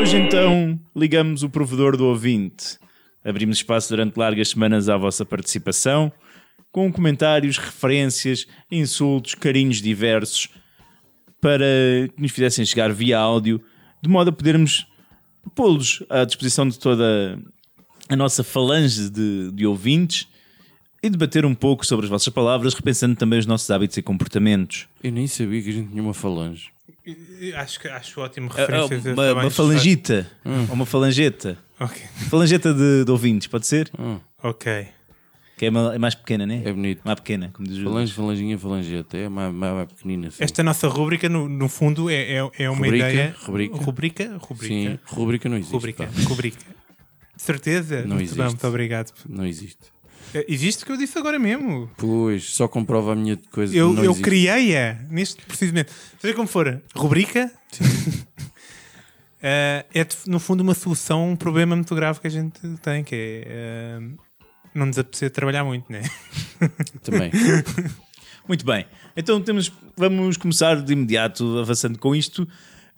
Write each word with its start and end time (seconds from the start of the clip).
Hoje 0.00 0.16
então 0.16 0.80
ligamos 0.96 1.42
o 1.42 1.50
provedor 1.50 1.96
do 1.96 2.06
ouvinte. 2.06 2.78
Abrimos 3.24 3.58
espaço 3.58 3.90
durante 3.90 4.16
largas 4.16 4.48
semanas 4.48 4.88
à 4.88 4.96
vossa 4.96 5.24
participação, 5.24 6.10
com 6.72 6.92
comentários, 6.92 7.58
referências, 7.58 8.46
insultos, 8.70 9.34
carinhos 9.34 9.82
diversos, 9.82 10.48
para 11.40 11.64
que 12.14 12.22
nos 12.22 12.30
fizessem 12.30 12.64
chegar 12.64 12.92
via 12.92 13.18
áudio, 13.18 13.60
de 14.02 14.08
modo 14.08 14.30
a 14.30 14.32
podermos 14.32 14.86
pô-los 15.54 16.02
à 16.08 16.24
disposição 16.24 16.68
de 16.68 16.78
toda 16.78 17.38
a 18.08 18.16
nossa 18.16 18.42
falange 18.44 19.10
de, 19.10 19.50
de 19.52 19.66
ouvintes 19.66 20.26
e 21.02 21.08
debater 21.10 21.44
um 21.46 21.54
pouco 21.54 21.86
sobre 21.86 22.06
as 22.06 22.10
vossas 22.10 22.28
palavras, 22.32 22.74
repensando 22.74 23.14
também 23.14 23.38
os 23.38 23.46
nossos 23.46 23.70
hábitos 23.70 23.96
e 23.96 24.02
comportamentos. 24.02 24.86
Eu 25.02 25.12
nem 25.12 25.26
sabia 25.26 25.62
que 25.62 25.68
a 25.70 25.72
gente 25.72 25.90
tinha 25.90 26.02
uma 26.02 26.14
falange. 26.14 26.70
Acho, 27.56 27.80
que- 27.80 27.88
acho 27.88 28.20
ótimo 28.20 28.50
É, 28.54 28.60
é 28.62 28.66
referência. 28.66 28.98
de 29.00 29.08
uma, 29.10 29.32
uma 29.32 29.50
falangita, 29.50 30.30
ou 30.68 30.74
uma 30.74 30.84
falangeta. 30.86 31.52
de- 31.52 31.84
Ok. 31.84 32.02
Falangeta 32.28 32.74
de, 32.74 33.04
de 33.04 33.10
ouvintes, 33.10 33.46
pode 33.46 33.66
ser? 33.66 33.90
Ah, 33.98 34.18
Ok. 34.42 34.88
Que 35.56 35.66
é, 35.66 35.70
ma- 35.70 35.92
é 35.94 35.98
mais 35.98 36.14
pequena, 36.14 36.46
né? 36.46 36.62
é 36.64 36.72
bonito. 36.72 37.00
Mais 37.04 37.18
pequena, 37.18 37.50
como 37.52 37.66
diz 37.66 37.78
o 37.78 37.82
Falange, 37.84 38.12
falanginha, 38.12 38.56
falangeta. 38.58 39.16
É 39.16 39.28
mais, 39.28 39.52
mais, 39.52 39.74
mais 39.74 39.88
pequenina. 39.92 40.28
Assim. 40.28 40.44
Esta 40.44 40.62
nossa 40.62 40.86
rúbrica, 40.86 41.28
no, 41.28 41.48
no 41.48 41.68
fundo, 41.68 42.08
é, 42.08 42.34
é, 42.34 42.50
é 42.58 42.70
uma 42.70 42.84
Rubrica, 42.84 43.10
ideia. 43.10 43.34
rubrica. 43.42 43.76
Rubrica? 43.76 44.36
Rubrica. 44.40 44.66
Sim, 44.74 44.98
rubrica 45.06 45.48
não 45.48 45.56
existe. 45.56 45.72
Rubrica. 45.72 46.04
pá. 46.06 46.12
Rubrica. 46.28 46.64
De 47.38 47.42
certeza? 47.44 48.00
Não 48.02 48.16
muito 48.16 48.22
existe. 48.22 48.36
bem, 48.36 48.46
muito 48.46 48.66
obrigado. 48.66 49.12
Não 49.28 49.46
existe. 49.46 49.78
Eh, 50.34 50.44
Existe 50.48 50.82
o 50.82 50.86
que 50.86 50.90
eu 50.90 50.96
disse 50.96 51.16
agora 51.16 51.38
mesmo. 51.38 51.88
Pois, 51.96 52.52
só 52.52 52.66
comprova 52.66 53.12
a 53.12 53.14
minha 53.14 53.38
coisa. 53.52 53.74
Eu, 53.76 53.94
eu 54.02 54.12
criei-a 54.16 54.94
neste 55.08 55.40
precisamente. 55.46 55.92
Seja 56.20 56.34
como 56.34 56.48
for, 56.48 56.82
rubrica 56.96 57.48
eh, 59.40 59.86
é 59.94 60.06
no 60.26 60.40
fundo 60.40 60.62
uma 60.62 60.74
solução 60.74 61.20
a 61.20 61.26
um 61.26 61.36
problema 61.36 61.76
muito 61.76 61.94
grave 61.94 62.18
que 62.18 62.26
a 62.26 62.30
gente 62.30 62.58
tem, 62.82 63.04
que 63.04 63.14
é 63.14 63.44
eh, 63.46 64.00
não 64.74 64.86
nos 64.86 64.98
apetecer 64.98 65.30
trabalhar 65.30 65.62
muito, 65.62 65.90
né? 65.92 66.02
Também. 67.04 67.30
Muito 68.48 68.66
bem. 68.66 68.84
Então 69.16 69.40
temos, 69.40 69.70
vamos 69.96 70.36
começar 70.36 70.82
de 70.82 70.92
imediato 70.92 71.56
avançando 71.60 72.00
com 72.00 72.16
isto. 72.16 72.48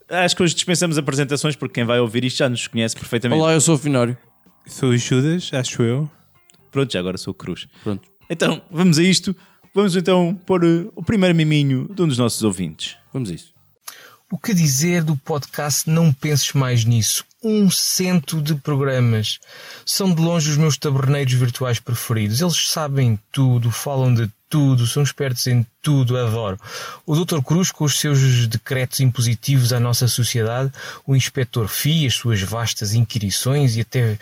Acho 0.08 0.34
que 0.34 0.42
hoje 0.42 0.54
dispensamos 0.54 0.96
apresentações 0.96 1.54
porque 1.56 1.74
quem 1.74 1.84
vai 1.84 2.00
ouvir 2.00 2.24
isto 2.24 2.38
já 2.38 2.48
nos 2.48 2.66
conhece 2.66 2.96
perfeitamente. 2.96 3.38
Olá, 3.38 3.52
eu 3.52 3.60
sou 3.60 3.74
o 3.74 3.78
Finório. 3.78 4.16
Sou 4.66 4.90
o 4.90 4.96
Judas, 4.96 5.50
acho 5.52 5.82
eu. 5.82 6.10
Pronto, 6.70 6.92
já 6.92 7.00
agora 7.00 7.18
sou 7.18 7.32
o 7.32 7.34
Cruz. 7.34 7.66
Pronto. 7.82 8.08
Então, 8.28 8.62
vamos 8.70 8.98
a 8.98 9.02
isto. 9.02 9.34
Vamos 9.74 9.94
então 9.96 10.34
pôr 10.46 10.64
eh, 10.64 10.88
o 10.94 11.02
primeiro 11.02 11.34
miminho 11.34 11.88
de 11.92 12.02
um 12.02 12.08
dos 12.08 12.18
nossos 12.18 12.42
ouvintes. 12.42 12.96
Vamos 13.12 13.30
a 13.30 13.34
isso. 13.34 13.52
O 14.32 14.38
que 14.38 14.54
dizer 14.54 15.02
do 15.02 15.16
podcast 15.16 15.90
Não 15.90 16.12
Penses 16.12 16.52
Mais 16.52 16.84
Nisso? 16.84 17.24
Um 17.42 17.68
cento 17.68 18.40
de 18.40 18.54
programas. 18.54 19.40
São 19.84 20.14
de 20.14 20.22
longe 20.22 20.50
os 20.50 20.56
meus 20.56 20.76
taberneiros 20.76 21.32
virtuais 21.32 21.80
preferidos. 21.80 22.40
Eles 22.40 22.68
sabem 22.68 23.18
tudo, 23.32 23.72
falam 23.72 24.14
de 24.14 24.30
tudo, 24.50 24.86
são 24.86 25.02
espertos 25.02 25.46
em 25.46 25.64
tudo, 25.80 26.18
adoro. 26.18 26.58
O 27.06 27.14
Dr. 27.16 27.40
Cruz 27.40 27.70
com 27.70 27.84
os 27.84 27.98
seus 27.98 28.46
decretos 28.48 29.00
impositivos 29.00 29.72
à 29.72 29.80
nossa 29.80 30.08
sociedade, 30.08 30.72
o 31.06 31.16
Inspetor 31.16 31.68
Fi, 31.68 32.06
as 32.06 32.14
suas 32.14 32.42
vastas 32.42 32.92
inquirições 32.92 33.76
e 33.76 33.80
até 33.80 34.18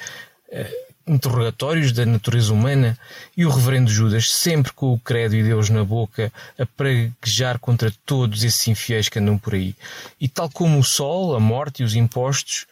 interrogatórios 1.07 1.93
da 1.93 2.05
natureza 2.05 2.53
humana 2.53 2.99
e 3.37 3.47
o 3.47 3.51
reverendo 3.51 3.91
Judas 3.91 4.31
sempre 4.31 4.73
com 4.73 4.93
o 4.93 5.01
credo 5.01 5.35
e 5.35 5.43
Deus 5.43 5.71
na 5.71 5.85
boca 5.85 6.31
a 6.59 6.67
praguejar 6.67 7.59
contra 7.59 7.91
todos 8.05 8.45
esses 8.45 8.69
infiéis 8.69 9.09
que 9.09 9.19
andam 9.19 9.39
por 9.39 9.55
aí. 9.55 9.75
E 10.21 10.29
tal 10.29 10.51
como 10.51 10.79
o 10.79 10.85
sol, 10.85 11.35
a 11.35 11.41
morte 11.41 11.83
e 11.83 11.85
os 11.85 11.95
impostos, 11.95 12.67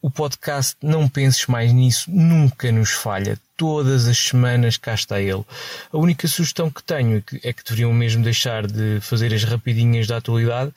o 0.00 0.10
podcast 0.10 0.76
Não 0.82 1.08
Penses 1.08 1.46
Mais 1.46 1.72
Nisso 1.72 2.10
nunca 2.10 2.70
nos 2.70 2.90
falha. 2.90 3.38
Todas 3.58 4.06
as 4.06 4.16
semanas 4.16 4.76
cá 4.76 4.94
está 4.94 5.20
ele. 5.20 5.44
A 5.92 5.98
única 5.98 6.28
sugestão 6.28 6.70
que 6.70 6.80
tenho 6.82 7.18
é 7.18 7.20
que, 7.20 7.40
é 7.48 7.52
que 7.52 7.64
deveriam 7.64 7.92
mesmo 7.92 8.22
deixar 8.22 8.68
de 8.68 9.00
fazer 9.00 9.34
as 9.34 9.42
rapidinhas 9.42 10.06
da 10.06 10.18
atualidade, 10.18 10.72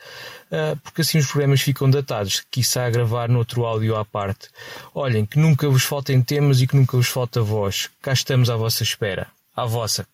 ah, 0.51 0.75
porque 0.83 1.01
assim 1.01 1.19
os 1.19 1.27
programas 1.27 1.61
ficam 1.61 1.89
datados, 1.89 2.43
quiçá 2.49 2.89
gravar 2.89 3.29
noutro 3.29 3.65
áudio 3.65 3.95
à 3.95 4.03
parte. 4.03 4.49
Olhem, 4.95 5.27
que 5.27 5.37
nunca 5.37 5.69
vos 5.69 5.83
faltem 5.83 6.23
temas 6.23 6.59
e 6.59 6.65
que 6.65 6.75
nunca 6.75 6.97
vos 6.97 7.07
falta 7.07 7.39
voz. 7.39 7.89
Cá 8.01 8.13
estamos 8.13 8.49
à 8.49 8.55
vossa 8.55 8.81
espera. 8.81 9.27
À 9.55 9.65
vossa. 9.65 10.07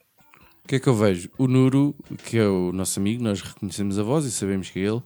O 0.63 0.67
que 0.67 0.75
é 0.75 0.79
que 0.81 0.87
eu 0.87 0.95
vejo? 0.95 1.29
O 1.37 1.47
Nuro, 1.47 1.95
que 2.25 2.37
é 2.37 2.45
o 2.45 2.73
nosso 2.73 2.99
amigo, 2.99 3.23
nós 3.23 3.39
reconhecemos 3.39 3.97
a 3.97 4.03
voz 4.03 4.25
e 4.25 4.31
sabemos 4.31 4.69
que 4.69 4.79
é 4.79 4.83
ele. 4.83 5.01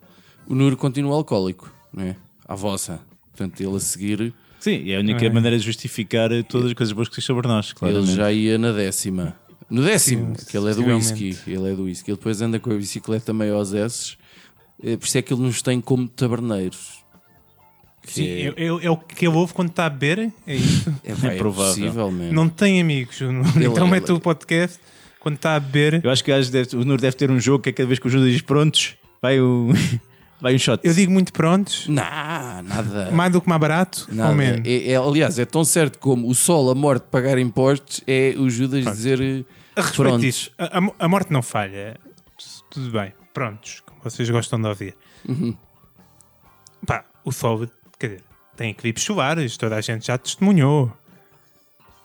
O 0.48 0.56
Nuro 0.56 0.76
continua 0.76 1.14
alcoólico, 1.14 1.72
não 1.94 2.04
é? 2.04 2.16
À 2.48 2.56
vossa. 2.56 3.00
Portanto, 3.32 3.62
ele 3.62 3.76
a 3.76 3.80
seguir, 3.80 4.34
Sim, 4.62 4.90
é 4.92 4.96
a 4.96 5.00
única 5.00 5.28
maneira 5.32 5.58
de 5.58 5.66
justificar 5.66 6.32
eh, 6.32 6.44
todas 6.44 6.68
as 6.68 6.74
coisas 6.74 6.94
boas 6.94 7.10
que 7.10 7.16
diz 7.16 7.26
sobre 7.26 7.48
nós, 7.48 7.74
claro. 7.74 7.98
ele 7.98 8.06
já 8.16 8.32
ia 8.32 8.58
na 8.60 8.72
décima. 8.72 9.36
No 9.68 9.84
décimo, 9.84 10.36
Sim, 10.38 10.46
que 10.46 10.56
ele 10.58 10.70
é 10.70 10.74
do 10.76 10.86
whisky. 10.86 11.38
Ele 11.48 11.72
é 11.72 11.74
do 11.76 11.84
whisky. 11.84 12.12
Ele 12.12 12.18
depois 12.18 12.42
anda 12.42 12.60
com 12.60 12.72
a 12.72 12.76
bicicleta 12.76 13.34
meio 13.34 13.56
aos 13.56 13.74
S. 13.74 14.16
É, 14.84 14.96
Por 14.98 15.06
isso 15.08 15.18
é 15.18 15.22
que 15.22 15.34
ele 15.34 15.42
nos 15.42 15.62
tem 15.62 15.82
como 15.82 16.08
taberneiros. 16.08 17.00
Sim, 18.04 18.26
é, 18.26 18.42
é, 18.48 18.54
é- 18.58 18.86
é 18.86 18.90
o 18.90 18.98
que 18.98 19.26
ele 19.28 19.36
ouve 19.36 19.54
quando 19.54 19.70
está 19.70 19.86
a 19.86 19.90
beber, 19.90 20.32
é 20.46 20.56
isso. 20.56 20.94
é, 21.04 21.12
é 21.12 21.38
provável. 21.38 21.74
possível, 21.74 22.12
não 22.12 22.48
tem 22.50 22.80
amigos. 22.82 23.20
então 23.22 23.84
ele- 23.84 23.92
mete 23.92 24.12
o 24.12 24.20
podcast 24.20 24.80
quando 25.20 25.36
está 25.36 25.56
a 25.56 25.60
beber. 25.60 26.02
Eu 26.04 26.10
acho 26.12 26.24
que 26.24 26.32
deve- 26.50 26.76
o 26.76 26.84
Nur 26.86 27.00
deve 27.00 27.16
ter 27.16 27.30
um 27.32 27.40
jogo 27.40 27.64
que 27.64 27.70
é 27.70 27.72
cada 27.72 27.88
vez 27.88 27.98
que 28.00 28.08
o 28.08 28.10
Judas 28.10 28.32
diz 28.32 28.42
prontos, 28.42 28.96
vai, 29.22 29.40
o, 29.40 29.70
vai 30.42 30.56
um 30.56 30.60
shot. 30.60 30.80
Eu 30.84 30.94
digo 30.94 31.12
muito 31.12 31.32
prontos, 31.32 31.88
Não, 31.88 31.96
nada. 32.64 33.12
mais 33.12 33.32
do 33.32 33.40
que 33.42 33.48
mais 33.48 33.62
barato, 33.62 34.08
Nada. 34.12 34.30
ou 34.32 34.36
menos. 34.36 34.68
É, 34.68 34.92
é- 34.92 34.96
aliás, 34.98 35.38
é 35.40 35.46
tão 35.46 35.64
certo 35.64 36.00
como 36.00 36.28
o 36.28 36.34
sol, 36.36 36.70
a 36.72 36.76
morte, 36.76 37.04
pagar 37.12 37.38
impostos, 37.38 38.02
é 38.08 38.34
o 38.38 38.50
Judas 38.50 38.84
dizer 38.86 39.22
eh, 39.22 39.44
A 39.76 39.82
respeito 39.82 39.96
pronto. 39.96 40.20
disso, 40.22 40.52
a, 40.58 40.80
a- 40.80 40.92
a 41.00 41.08
morte 41.08 41.32
não 41.32 41.42
falha. 41.42 41.98
Tudo 42.70 42.90
bem, 42.92 43.14
prontos, 43.34 43.82
como 43.86 44.00
vocês 44.04 44.30
gostam 44.30 44.60
de 44.62 44.68
ouvir. 44.68 44.96
Uhum. 45.28 45.56
Pá, 46.86 47.06
o 47.24 47.32
sol, 47.32 47.68
quer 48.00 48.08
dizer, 48.08 48.24
tem 48.58 48.72
eclipses 48.72 49.06
solares, 49.06 49.58
toda 49.58 49.76
a 49.76 49.82
gente 49.82 50.08
já 50.08 50.18
testemunhou. 50.18 50.92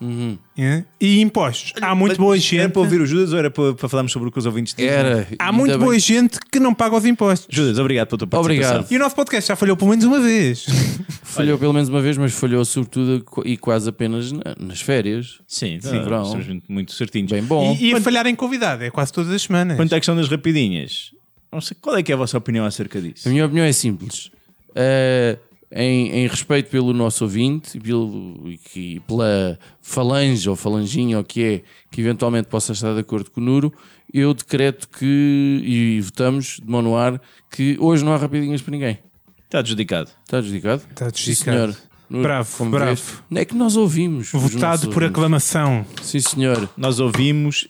Uhum. 0.00 0.36
É? 0.58 0.84
E 1.00 1.20
impostos. 1.22 1.72
Há 1.80 1.94
muito 1.94 2.16
boa 2.18 2.34
Era 2.34 2.40
gente. 2.42 2.72
para 2.72 2.82
ouvir 2.82 3.00
o 3.00 3.06
Judas 3.06 3.32
ou 3.32 3.38
era 3.38 3.50
para, 3.50 3.72
para 3.74 3.88
falarmos 3.88 4.12
sobre 4.12 4.28
o 4.28 4.32
que 4.32 4.38
os 4.38 4.44
ouvintes 4.44 4.74
dizem? 4.74 4.90
Era. 4.90 5.26
Há 5.38 5.50
muito 5.50 5.70
bem- 5.70 5.78
boa 5.78 5.98
gente 5.98 6.38
que 6.52 6.60
não 6.60 6.74
paga 6.74 6.96
os 6.96 7.04
impostos. 7.06 7.46
Judas, 7.50 7.78
obrigado 7.78 8.08
pela 8.08 8.18
tua 8.18 8.28
participação. 8.28 8.70
Obrigado. 8.80 8.92
E 8.92 8.96
o 8.96 8.98
nosso 8.98 9.16
podcast 9.16 9.48
já 9.48 9.56
falhou 9.56 9.76
pelo 9.76 9.90
menos 9.90 10.04
uma 10.04 10.20
vez. 10.20 10.66
Falhou 11.22 11.58
pelo 11.58 11.72
menos 11.74 11.88
uma 11.90 12.00
vez, 12.00 12.16
mas 12.16 12.32
falhou 12.32 12.64
sobretudo 12.64 13.22
e 13.44 13.58
quase 13.58 13.90
apenas 13.90 14.32
na- 14.32 14.54
nas 14.58 14.80
férias. 14.80 15.38
Sim, 15.46 15.78
Sim, 15.82 16.02
verão. 16.02 16.38
muito, 16.66 16.92
certinhos. 16.94 17.30
Bem 17.30 17.42
bom. 17.42 17.76
E, 17.78 17.90
e 17.90 17.94
a 17.94 18.00
falhar 18.00 18.26
em 18.26 18.34
convidado, 18.34 18.82
é 18.84 18.90
quase 18.90 19.12
todas 19.12 19.30
as 19.30 19.42
semanas. 19.42 19.76
Quanto 19.76 19.94
à 19.94 19.98
questão 19.98 20.16
das 20.16 20.28
rapidinhas, 20.30 21.10
não 21.52 21.60
sei, 21.60 21.76
qual 21.78 21.94
é 21.96 22.02
que 22.02 22.10
é 22.10 22.14
a 22.14 22.18
vossa 22.18 22.38
opinião 22.38 22.64
acerca 22.64 22.98
disso? 23.02 23.28
A 23.28 23.30
minha 23.32 23.44
opinião 23.44 23.66
é 23.66 23.72
simples. 23.72 24.30
Eh, 24.74 25.36
em, 25.72 26.08
em 26.10 26.26
respeito 26.26 26.70
pelo 26.70 26.92
nosso 26.92 27.24
ouvinte 27.24 27.76
e, 27.76 27.80
pelo, 27.80 28.42
e 28.74 29.00
pela 29.00 29.58
falange 29.82 30.48
ou 30.48 30.54
falanginha 30.56 31.18
ou 31.18 31.24
que 31.24 31.42
é 31.42 31.62
que 31.90 32.00
eventualmente 32.00 32.48
possa 32.48 32.72
estar 32.72 32.94
de 32.94 33.00
acordo 33.00 33.30
com 33.30 33.40
o 33.40 33.44
Nuro, 33.44 33.72
eu 34.12 34.32
decreto 34.32 34.88
que, 34.88 35.60
e 35.64 36.00
votamos 36.00 36.60
de 36.62 36.70
mão 36.70 36.80
no 36.82 36.96
ar, 36.96 37.20
que 37.50 37.76
hoje 37.80 38.04
não 38.04 38.12
há 38.12 38.16
rapidinhas 38.16 38.62
para 38.62 38.70
ninguém. 38.72 38.98
Está 39.44 39.58
adjudicado. 39.60 40.10
Está 40.24 40.38
adjudicado? 40.38 40.82
Está 40.90 41.04
Sim, 41.06 41.08
adjudicado. 41.08 41.56
senhor. 41.72 41.76
Nuro, 42.08 42.22
Bravo, 42.22 42.64
bravo. 42.70 42.84
vês, 42.86 43.14
Não 43.28 43.40
é 43.40 43.44
que 43.44 43.54
nós 43.56 43.74
ouvimos. 43.76 44.32
os 44.32 44.40
Votado 44.40 44.82
por 44.82 45.02
ouvintes. 45.02 45.08
aclamação. 45.10 45.84
Sim, 46.02 46.20
senhor. 46.20 46.68
Nós 46.76 47.00
ouvimos 47.00 47.66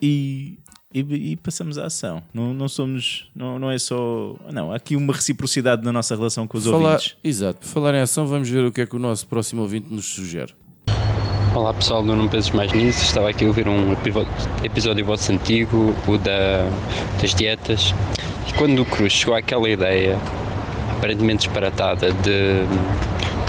e, 0.00 0.58
e, 0.94 1.32
e 1.32 1.36
passamos 1.36 1.76
à 1.76 1.86
ação. 1.86 2.22
Não, 2.32 2.54
não 2.54 2.68
somos, 2.68 3.28
não, 3.34 3.58
não 3.58 3.70
é 3.70 3.78
só. 3.78 4.36
Não, 4.52 4.72
há 4.72 4.76
aqui 4.76 4.94
uma 4.94 5.12
reciprocidade 5.12 5.84
na 5.84 5.92
nossa 5.92 6.14
relação 6.14 6.46
com 6.46 6.56
os 6.56 6.64
Falar, 6.64 6.92
ouvintes. 6.92 7.16
exato. 7.24 7.60
Por 7.60 7.66
falar 7.66 7.94
em 7.94 8.00
ação, 8.00 8.26
vamos 8.26 8.48
ver 8.48 8.64
o 8.64 8.70
que 8.70 8.82
é 8.82 8.86
que 8.86 8.94
o 8.94 8.98
nosso 9.00 9.26
próximo 9.26 9.62
ouvinte 9.62 9.92
nos 9.92 10.06
sugere. 10.06 10.54
Olá 11.54 11.72
pessoal 11.74 12.02
do 12.02 12.14
Não 12.16 12.28
Penses 12.28 12.50
Mais 12.50 12.72
Nisso, 12.72 13.02
estava 13.04 13.28
aqui 13.30 13.44
a 13.44 13.48
ouvir 13.48 13.68
um 13.68 13.92
episódio 14.64 15.04
vosso 15.04 15.30
antigo, 15.30 15.94
o 16.08 16.18
da, 16.18 16.68
das 17.20 17.32
dietas, 17.32 17.94
e 18.48 18.52
quando 18.54 18.82
o 18.82 18.84
Cruz 18.84 19.12
chegou 19.12 19.36
àquela 19.36 19.68
ideia, 19.68 20.18
aparentemente 20.96 21.46
disparatada, 21.46 22.12
de, 22.12 22.66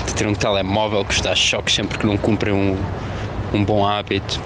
de 0.06 0.14
ter 0.16 0.28
um 0.28 0.36
telemóvel 0.36 1.04
que 1.04 1.14
está 1.16 1.32
a 1.32 1.36
choque 1.36 1.72
sempre 1.72 1.98
que 1.98 2.06
não 2.06 2.16
cumpre 2.16 2.52
um, 2.52 2.78
um 3.52 3.66
bom 3.66 3.84
hábito, 3.88 4.40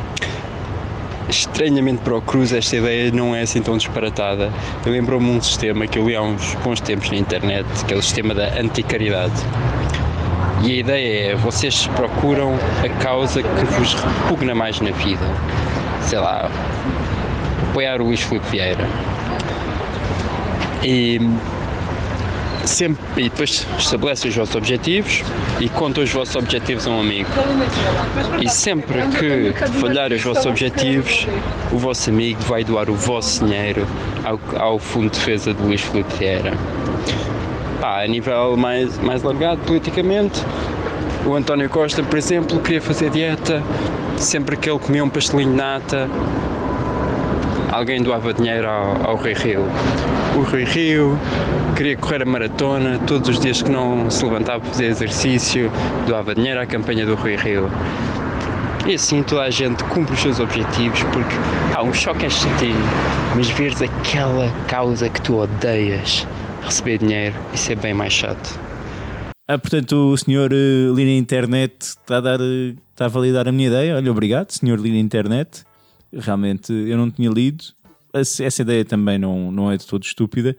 estranhamente 1.40 2.02
para 2.02 2.16
o 2.16 2.22
Cruz 2.22 2.52
esta 2.52 2.76
ideia 2.76 3.12
não 3.12 3.36
é 3.36 3.42
assim 3.42 3.62
tão 3.62 3.78
disparatada. 3.78 4.52
Lembrou-me 4.86 5.30
um 5.30 5.42
sistema 5.42 5.88
que 5.88 5.98
eu 5.98 6.08
li 6.08 6.16
há 6.16 6.22
uns 6.22 6.56
bons 6.56 6.82
tempos 6.82 7.10
na 7.10 7.18
internet, 7.18 7.66
que 7.88 7.94
é 7.94 7.98
o 7.98 8.02
sistema 8.02 8.34
da 8.34 8.60
anticaridade 8.60 9.34
E 10.64 10.74
a 10.74 10.76
ideia 10.76 11.32
é, 11.32 11.36
vocês 11.36 11.88
procuram 11.96 12.54
a 12.84 12.90
causa 13.02 13.42
que 13.42 13.66
vos 13.78 13.94
repugna 13.94 14.54
mais 14.54 14.82
na 14.82 14.92
vida. 14.92 15.26
Sei 16.02 16.20
lá, 16.20 16.50
apoiar 17.70 18.02
o 18.02 18.06
Luís 18.06 18.22
Filipe 18.22 18.50
Vieira. 18.50 18.88
E 20.84 21.20
sempre 22.69 23.04
e 23.18 23.30
depois 23.30 23.66
estabelece 23.77 24.27
os 24.27 24.36
vossos 24.36 24.56
objetivos 24.56 25.24
e 25.60 25.68
conta 25.68 26.01
os 26.01 26.12
vossos 26.12 26.36
objetivos 26.36 26.88
a 26.88 26.92
um 26.92 27.00
amigo. 27.01 27.30
E 28.42 28.50
sempre 28.50 29.01
que 29.07 29.54
falhar 29.80 30.12
os 30.13 30.21
vossos 30.21 30.45
objetivos, 30.45 31.27
o 31.71 31.77
vosso 31.77 32.10
amigo 32.10 32.42
vai 32.44 32.63
doar 32.63 32.89
o 32.89 32.95
vosso 32.95 33.45
dinheiro 33.45 33.86
ao, 34.24 34.39
ao 34.57 34.80
Fundo 34.80 35.10
de 35.10 35.18
Defesa 35.18 35.54
de 35.54 35.62
Luís 35.62 35.81
Filipe 35.81 36.13
Vieira. 36.18 36.54
Pá, 37.81 38.04
a 38.04 38.07
nível 38.07 38.56
mais, 38.56 38.98
mais 39.00 39.24
largado 39.24 39.62
politicamente, 39.66 40.42
o 41.25 41.36
António 41.36 41.69
Costa, 41.69 42.04
por 42.04 42.18
exemplo, 42.18 42.60
queria 42.60 42.81
fazer 42.81 43.10
dieta, 43.10 43.63
sempre 44.18 44.56
que 44.57 44.69
ele 44.69 44.80
comia 44.80 45.04
um 45.04 45.10
pastelinho 45.10 45.50
de 45.51 45.56
nata, 45.56 46.10
alguém 47.80 48.04
doava 48.04 48.34
dinheiro 48.34 48.68
ao, 48.68 49.12
ao 49.12 49.16
Rui 49.16 49.34
Rio. 49.34 49.62
O 50.36 50.42
Rui 50.42 50.66
Rio 50.66 51.18
queria 51.78 51.96
correr 51.96 52.22
a 52.22 52.26
maratona, 52.26 53.00
todos 53.08 53.30
os 53.30 53.40
dias 53.40 53.62
que 53.62 53.72
não 53.72 54.10
se 54.10 54.24
levantava 54.26 54.60
para 54.60 54.70
fazer 54.70 54.88
exercício, 54.88 55.72
doava 56.06 56.36
dinheiro 56.36 56.60
à 56.60 56.66
campanha 56.66 57.06
do 57.06 57.16
Rui 57.16 57.38
Rio. 57.38 57.70
E 58.86 58.96
assim 58.96 59.24
toda 59.24 59.44
a 59.44 59.50
gente 59.50 59.81
cumpre 59.86 60.14
os 60.14 60.20
seus 60.20 60.42
objetivos, 60.42 61.02
porque 61.04 61.34
há 61.74 61.81
um 61.81 61.94
choque 61.94 62.26
instantâneo, 62.26 62.76
mas 63.36 63.50
veres 63.50 63.81
aquela 63.81 64.52
causa 64.68 65.08
que 65.10 65.22
tu 65.22 65.38
odeias 65.38 66.28
receber 66.62 66.98
dinheiro, 66.98 67.36
isso 67.54 67.72
é 67.72 67.76
bem 67.76 67.94
mais 67.94 68.12
chato. 68.12 68.60
Ah, 69.48 69.58
portanto, 69.58 69.94
o 69.94 70.18
senhor 70.18 70.52
uh, 70.52 71.00
internet 71.00 71.76
está 71.80 72.18
a, 72.18 72.22
dar, 72.22 72.42
uh, 72.42 72.76
está 72.92 73.06
a 73.06 73.08
validar 73.08 73.48
a 73.48 73.52
minha 73.52 73.68
ideia. 73.68 73.96
Olha, 73.96 74.12
obrigado, 74.12 74.52
senhor 74.52 74.80
li 74.80 74.92
na 74.92 75.00
internet. 75.00 75.64
Realmente 76.14 76.72
eu 76.72 76.98
não 76.98 77.10
tinha 77.10 77.30
lido. 77.30 77.64
Essa, 78.14 78.62
ideia 78.62 78.84
também 78.84 79.20
não, 79.20 79.52
não 79.52 79.72
é 79.72 79.78
de 79.78 79.86
todo 79.86 80.04
estúpida. 80.04 80.56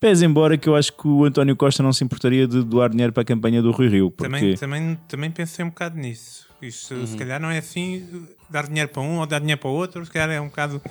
Pese 0.00 0.24
embora 0.24 0.56
que 0.56 0.68
eu 0.68 0.76
acho 0.76 0.92
que 0.92 1.08
o 1.08 1.24
António 1.24 1.56
Costa 1.56 1.82
não 1.82 1.92
se 1.92 2.04
importaria 2.04 2.46
de 2.46 2.62
doar 2.62 2.90
dinheiro 2.90 3.12
para 3.12 3.22
a 3.22 3.26
campanha 3.26 3.60
do 3.60 3.70
Rui 3.70 3.88
Rio. 3.88 4.10
Porque... 4.10 4.32
Também, 4.32 4.56
também, 4.56 4.98
também 5.08 5.30
pensei 5.30 5.64
um 5.64 5.68
bocado 5.68 5.96
nisso. 5.96 6.46
Isto 6.60 7.06
se 7.06 7.16
calhar 7.16 7.40
não 7.40 7.50
é 7.50 7.58
assim 7.58 8.26
dar 8.50 8.66
dinheiro 8.66 8.88
para 8.88 9.02
um 9.02 9.18
ou 9.18 9.26
dar 9.26 9.38
dinheiro 9.38 9.60
para 9.60 9.70
o 9.70 9.74
outro, 9.74 10.04
se 10.04 10.10
calhar 10.10 10.30
é 10.30 10.40
um 10.40 10.48
bocado. 10.48 10.82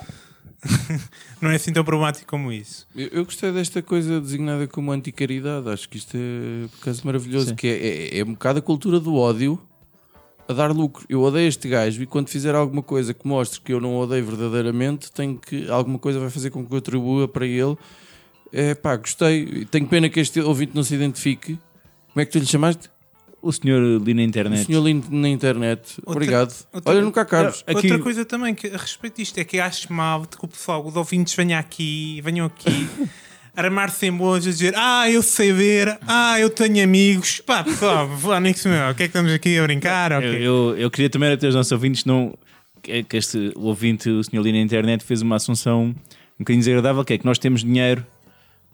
não 1.40 1.50
é 1.50 1.56
assim 1.56 1.72
tão 1.72 1.84
problemático 1.84 2.26
como 2.26 2.50
isso. 2.50 2.86
Eu, 2.96 3.08
eu 3.08 3.24
gostei 3.24 3.52
desta 3.52 3.82
coisa 3.82 4.20
designada 4.20 4.66
como 4.66 4.90
anticaridade. 4.90 5.68
Acho 5.68 5.88
que 5.88 5.98
isto 5.98 6.16
é 6.16 6.68
por 6.68 6.82
acaso 6.82 7.02
maravilhoso. 7.04 7.48
Sim. 7.48 7.54
Que 7.54 7.66
é, 7.66 8.16
é, 8.16 8.20
é 8.20 8.24
um 8.24 8.32
bocado 8.32 8.58
a 8.58 8.62
cultura 8.62 8.98
do 8.98 9.14
ódio 9.14 9.60
a 10.48 10.52
dar 10.54 10.72
lucro. 10.72 11.04
Eu 11.08 11.22
odeio 11.22 11.46
este 11.48 11.68
gajo 11.68 12.02
e 12.02 12.06
quando 12.06 12.28
fizer 12.28 12.54
alguma 12.54 12.82
coisa 12.82 13.12
que 13.12 13.26
mostre 13.28 13.60
que 13.60 13.72
eu 13.72 13.80
não 13.80 13.94
o 13.96 13.98
odeio 14.00 14.24
verdadeiramente, 14.24 15.12
tenho 15.12 15.36
que 15.38 15.68
alguma 15.70 15.98
coisa 15.98 16.18
vai 16.18 16.30
fazer 16.30 16.50
com 16.50 16.64
que 16.66 16.72
eu 16.72 16.78
atribua 16.78 17.28
para 17.28 17.46
ele. 17.46 17.76
É 18.52 18.74
pá, 18.74 18.96
gostei. 18.96 19.66
Tenho 19.66 19.86
pena 19.86 20.08
que 20.08 20.18
este 20.20 20.40
ouvinte 20.40 20.72
não 20.74 20.82
se 20.82 20.94
identifique. 20.94 21.58
Como 22.12 22.22
é 22.22 22.24
que 22.24 22.32
tu 22.32 22.38
lhe 22.38 22.46
chamaste? 22.46 22.88
O 23.40 23.52
senhor 23.52 24.00
li 24.02 24.14
na 24.14 24.22
O 24.22 24.24
internet. 24.24 24.64
senhor 24.66 24.82
lindo 24.82 25.06
na 25.10 25.28
internet. 25.28 26.00
Obrigado. 26.04 26.52
outra- 26.72 26.92
Olha, 26.92 27.02
nunca 27.02 27.24
Carlos. 27.24 27.62
Aqui- 27.66 27.76
Outra 27.76 27.98
coisa 28.00 28.24
também 28.24 28.52
que 28.54 28.66
a 28.66 28.76
respeito 28.76 29.16
disto 29.18 29.38
é 29.38 29.44
que 29.44 29.60
acho 29.60 29.92
mal 29.92 30.22
de 30.22 30.36
que 30.36 30.44
o 30.44 30.48
pessoal, 30.48 30.84
os 30.84 30.96
ouvintes 30.96 31.34
venham 31.34 31.58
aqui, 31.60 32.20
venham 32.24 32.46
aqui 32.46 32.68
armar-se 33.56 34.06
em 34.06 34.12
boas 34.12 34.46
a 34.46 34.50
dizer 34.50 34.74
ah, 34.76 35.10
eu 35.10 35.22
sei 35.22 35.52
ver, 35.52 35.98
ah, 36.06 36.38
eu 36.38 36.50
tenho 36.50 36.82
amigos. 36.82 37.40
Pá, 37.44 37.64
pessoal, 37.64 38.08
nisso 38.40 38.68
meu, 38.68 38.90
o 38.90 38.94
que 38.94 39.02
é 39.02 39.06
que 39.06 39.10
estamos 39.10 39.32
aqui 39.32 39.58
a 39.58 39.62
brincar? 39.62 40.12
Eu, 40.12 40.18
Ok. 40.18 40.46
eu, 40.46 40.74
eu 40.78 40.90
queria 40.90 41.10
também 41.10 41.32
até 41.32 41.48
os 41.48 41.54
nossos 41.54 41.72
ouvintes 41.72 42.04
não. 42.04 42.36
Que 42.82 43.02
que 43.02 43.16
este 43.16 43.52
o 43.56 43.62
ouvinte, 43.66 44.08
o 44.08 44.22
senhor 44.22 44.42
ali 44.42 44.52
na 44.52 44.58
internet, 44.60 45.02
fez 45.04 45.20
uma 45.20 45.36
assunção 45.36 45.86
um 45.86 45.94
bocadinho 46.38 46.60
desagradável, 46.60 47.04
que 47.04 47.14
é 47.14 47.18
que 47.18 47.24
nós 47.26 47.38
temos 47.38 47.64
dinheiro 47.64 48.06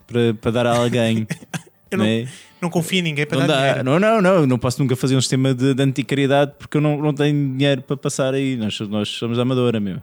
para, 0.05 0.33
para 0.35 0.51
dar 0.51 0.67
a 0.67 0.75
alguém. 0.77 1.27
Eu 1.91 1.99
não, 1.99 2.05
né? 2.05 2.27
não 2.59 2.69
confio 2.69 2.99
em 2.99 3.03
ninguém 3.03 3.25
para 3.27 3.39
Não, 3.39 3.47
dar 3.47 3.53
dá, 3.55 3.61
dinheiro. 3.61 3.83
não, 3.83 3.99
não, 3.99 4.21
não, 4.21 4.45
não 4.47 4.57
posso 4.57 4.81
nunca 4.81 4.95
fazer 4.95 5.15
um 5.15 5.21
sistema 5.21 5.53
de, 5.53 5.73
de 5.75 5.83
anticaridade 5.83 6.51
porque 6.57 6.77
eu 6.77 6.81
não, 6.81 6.97
não 6.99 7.13
tenho 7.13 7.55
dinheiro 7.55 7.83
para 7.83 7.95
passar 7.95 8.33
aí. 8.33 8.55
Nós, 8.57 8.79
nós 8.81 9.07
somos 9.07 9.37
da 9.37 9.43
Amadora, 9.43 9.79
meu. 9.79 10.01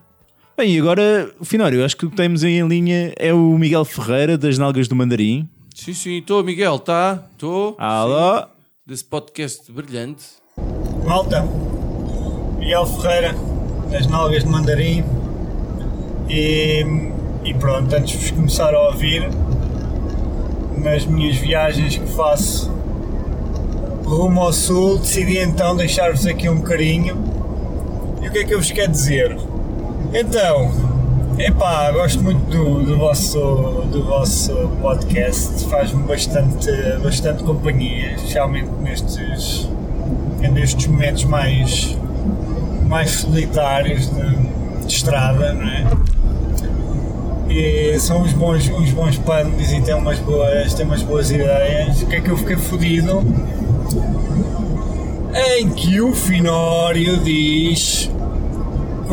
Bem, 0.54 0.76
e 0.76 0.78
agora, 0.78 1.32
o 1.40 1.46
Finório, 1.46 1.80
eu 1.80 1.84
acho 1.84 1.96
que 1.96 2.04
o 2.04 2.10
que 2.10 2.16
temos 2.16 2.44
aí 2.44 2.58
em 2.58 2.68
linha 2.68 3.14
é 3.16 3.32
o 3.32 3.56
Miguel 3.56 3.86
Ferreira, 3.86 4.36
das 4.36 4.58
Nalgas 4.58 4.86
do 4.86 4.94
Mandarim. 4.94 5.48
Sim, 5.74 5.94
sim, 5.94 6.18
estou, 6.18 6.44
Miguel, 6.44 6.78
tá? 6.78 7.24
Estou. 7.32 7.74
Alô? 7.78 8.46
Desse 8.86 9.02
podcast 9.02 9.72
brilhante. 9.72 10.24
Malta, 11.06 11.48
Miguel 12.58 12.84
Ferreira, 12.84 13.34
das 13.90 14.06
Nalgas 14.06 14.44
de 14.44 14.50
Mandarim. 14.50 15.02
E, 16.28 16.84
e 17.44 17.54
pronto, 17.54 17.94
antes 17.96 18.10
de 18.10 18.18
vos 18.18 18.30
começar 18.32 18.74
a 18.74 18.88
ouvir, 18.88 19.26
nas 20.76 21.06
minhas 21.06 21.36
viagens 21.36 21.96
que 21.96 22.06
faço 22.08 22.70
rumo 24.04 24.42
ao 24.42 24.52
sul, 24.52 24.98
decidi 24.98 25.38
então 25.38 25.74
deixar-vos 25.74 26.26
aqui 26.26 26.46
um 26.46 26.60
carinho. 26.60 27.16
E 28.20 28.28
o 28.28 28.30
que 28.30 28.40
é 28.40 28.44
que 28.44 28.52
eu 28.52 28.58
vos 28.58 28.70
quero 28.70 28.92
dizer? 28.92 29.34
Então, 30.14 30.70
epá, 31.38 31.90
gosto 31.90 32.22
muito 32.22 32.44
do, 32.44 32.82
do, 32.82 32.98
vosso, 32.98 33.40
do 33.90 34.04
vosso 34.04 34.52
podcast, 34.82 35.64
faz-me 35.70 36.02
bastante, 36.02 36.70
bastante 37.02 37.42
companhia, 37.42 38.12
especialmente 38.16 38.68
nestes, 38.82 39.70
nestes 40.38 40.86
momentos 40.86 41.24
mais, 41.24 41.96
mais 42.86 43.10
solitários 43.10 44.06
de, 44.10 44.36
de 44.86 44.92
estrada, 44.92 45.54
não 45.54 45.66
é? 45.66 45.86
E 47.48 47.98
são 47.98 48.20
uns 48.20 48.34
bons, 48.34 48.68
uns 48.68 48.90
bons 48.92 49.16
punks 49.16 49.72
e 49.72 49.80
têm 49.80 49.94
umas 49.94 50.18
boas, 50.18 50.74
têm 50.74 50.84
umas 50.84 51.02
boas 51.02 51.30
ideias. 51.30 52.02
O 52.02 52.06
que 52.06 52.16
é 52.16 52.20
que 52.20 52.30
eu 52.30 52.36
fiquei 52.36 52.56
fodido? 52.56 53.22
Em 55.34 55.70
que 55.70 56.02
o 56.02 56.12
Finório 56.12 57.16
diz 57.18 58.10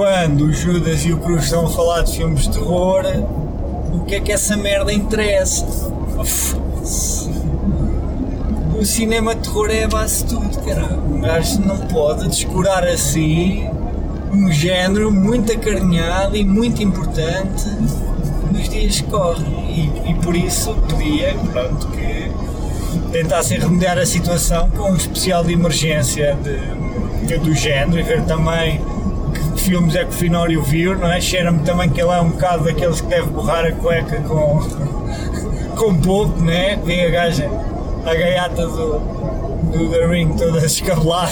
quando 0.04 0.46
o 0.46 0.54
Judas 0.54 1.04
e 1.04 1.12
o 1.12 1.18
Cruz 1.18 1.44
estão 1.44 1.66
a 1.66 1.70
falar 1.70 2.04
de 2.04 2.16
filmes 2.16 2.44
de 2.44 2.52
terror, 2.52 3.04
o 3.94 4.06
que 4.06 4.16
é 4.16 4.22
que 4.22 4.32
essa 4.32 4.56
merda 4.56 4.94
interessa? 4.94 5.66
O 8.80 8.86
cinema 8.86 9.36
de 9.36 9.42
terror 9.42 9.70
é 9.70 9.84
a 9.84 9.88
base 9.90 10.24
de 10.24 10.36
tudo, 10.36 10.58
caralho. 10.64 11.02
Um 11.04 11.20
gajo 11.20 11.60
não 11.60 11.76
pode 11.80 12.30
descurar 12.30 12.86
assim 12.88 13.70
um 14.32 14.50
género 14.50 15.12
muito 15.12 15.52
acarinhado 15.52 16.38
e 16.38 16.46
muito 16.46 16.82
importante 16.82 17.68
nos 18.54 18.70
dias 18.70 19.02
que 19.02 19.08
correm. 19.12 19.92
E, 20.06 20.12
e 20.12 20.14
por 20.14 20.34
isso 20.34 20.74
pedia 20.98 21.36
pronto, 21.52 21.88
que 21.88 22.32
tentassem 23.12 23.60
remediar 23.60 23.98
a 23.98 24.06
situação 24.06 24.70
com 24.70 24.92
um 24.92 24.96
especial 24.96 25.44
de 25.44 25.52
emergência 25.52 26.38
de, 26.42 27.28
de- 27.28 27.38
do 27.40 27.54
género 27.54 28.00
e 28.00 28.04
ver 28.04 28.24
também 28.24 28.80
filmes 29.70 29.96
é 29.96 30.04
que 30.04 30.10
o 30.10 30.14
Finório 30.14 30.64
viu, 30.64 30.98
não 30.98 31.12
é? 31.12 31.22
Cheira-me 31.22 31.60
também 31.60 31.88
que 31.90 32.02
ele 32.02 32.10
é 32.10 32.20
um 32.20 32.30
bocado 32.30 32.64
daqueles 32.64 33.02
que 33.02 33.08
deve 33.08 33.30
borrar 33.30 33.64
a 33.66 33.72
cueca 33.72 34.20
com, 34.22 34.60
com 35.78 35.96
pouco, 35.98 36.42
né? 36.42 36.80
Vê 36.84 37.06
a 37.06 37.10
gaja, 37.12 37.48
a 38.04 38.16
gaiata 38.16 38.66
do, 38.66 39.00
do 39.72 39.90
The 39.92 40.08
Ring 40.08 40.34
toda 40.34 40.58
escabelada 40.66 41.32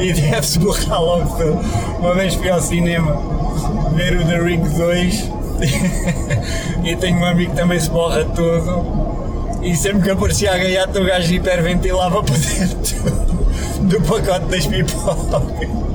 e 0.00 0.12
deve-se 0.14 0.58
borrar 0.58 1.02
logo 1.02 1.36
tudo. 1.36 1.60
Uma 1.98 2.14
vez 2.14 2.34
fui 2.34 2.48
ao 2.48 2.60
cinema 2.62 3.14
ver 3.94 4.16
o 4.16 4.24
The 4.24 4.38
Ring 4.38 4.62
2 4.62 5.30
e 6.82 6.96
tenho 6.96 7.18
um 7.18 7.26
amigo 7.26 7.50
que 7.50 7.58
também 7.58 7.78
se 7.78 7.90
borra 7.90 8.24
todo 8.24 9.04
e 9.62 9.76
sempre 9.76 10.02
que 10.02 10.10
aparecia 10.10 10.50
a 10.50 10.56
gaiata 10.56 10.98
o 10.98 11.04
gajo 11.04 11.30
hiperventilava 11.30 12.22
para 12.22 12.36
dentro 12.36 13.14
do 13.82 14.00
pacote 14.00 14.46
das 14.46 14.66
pipocas. 14.66 15.93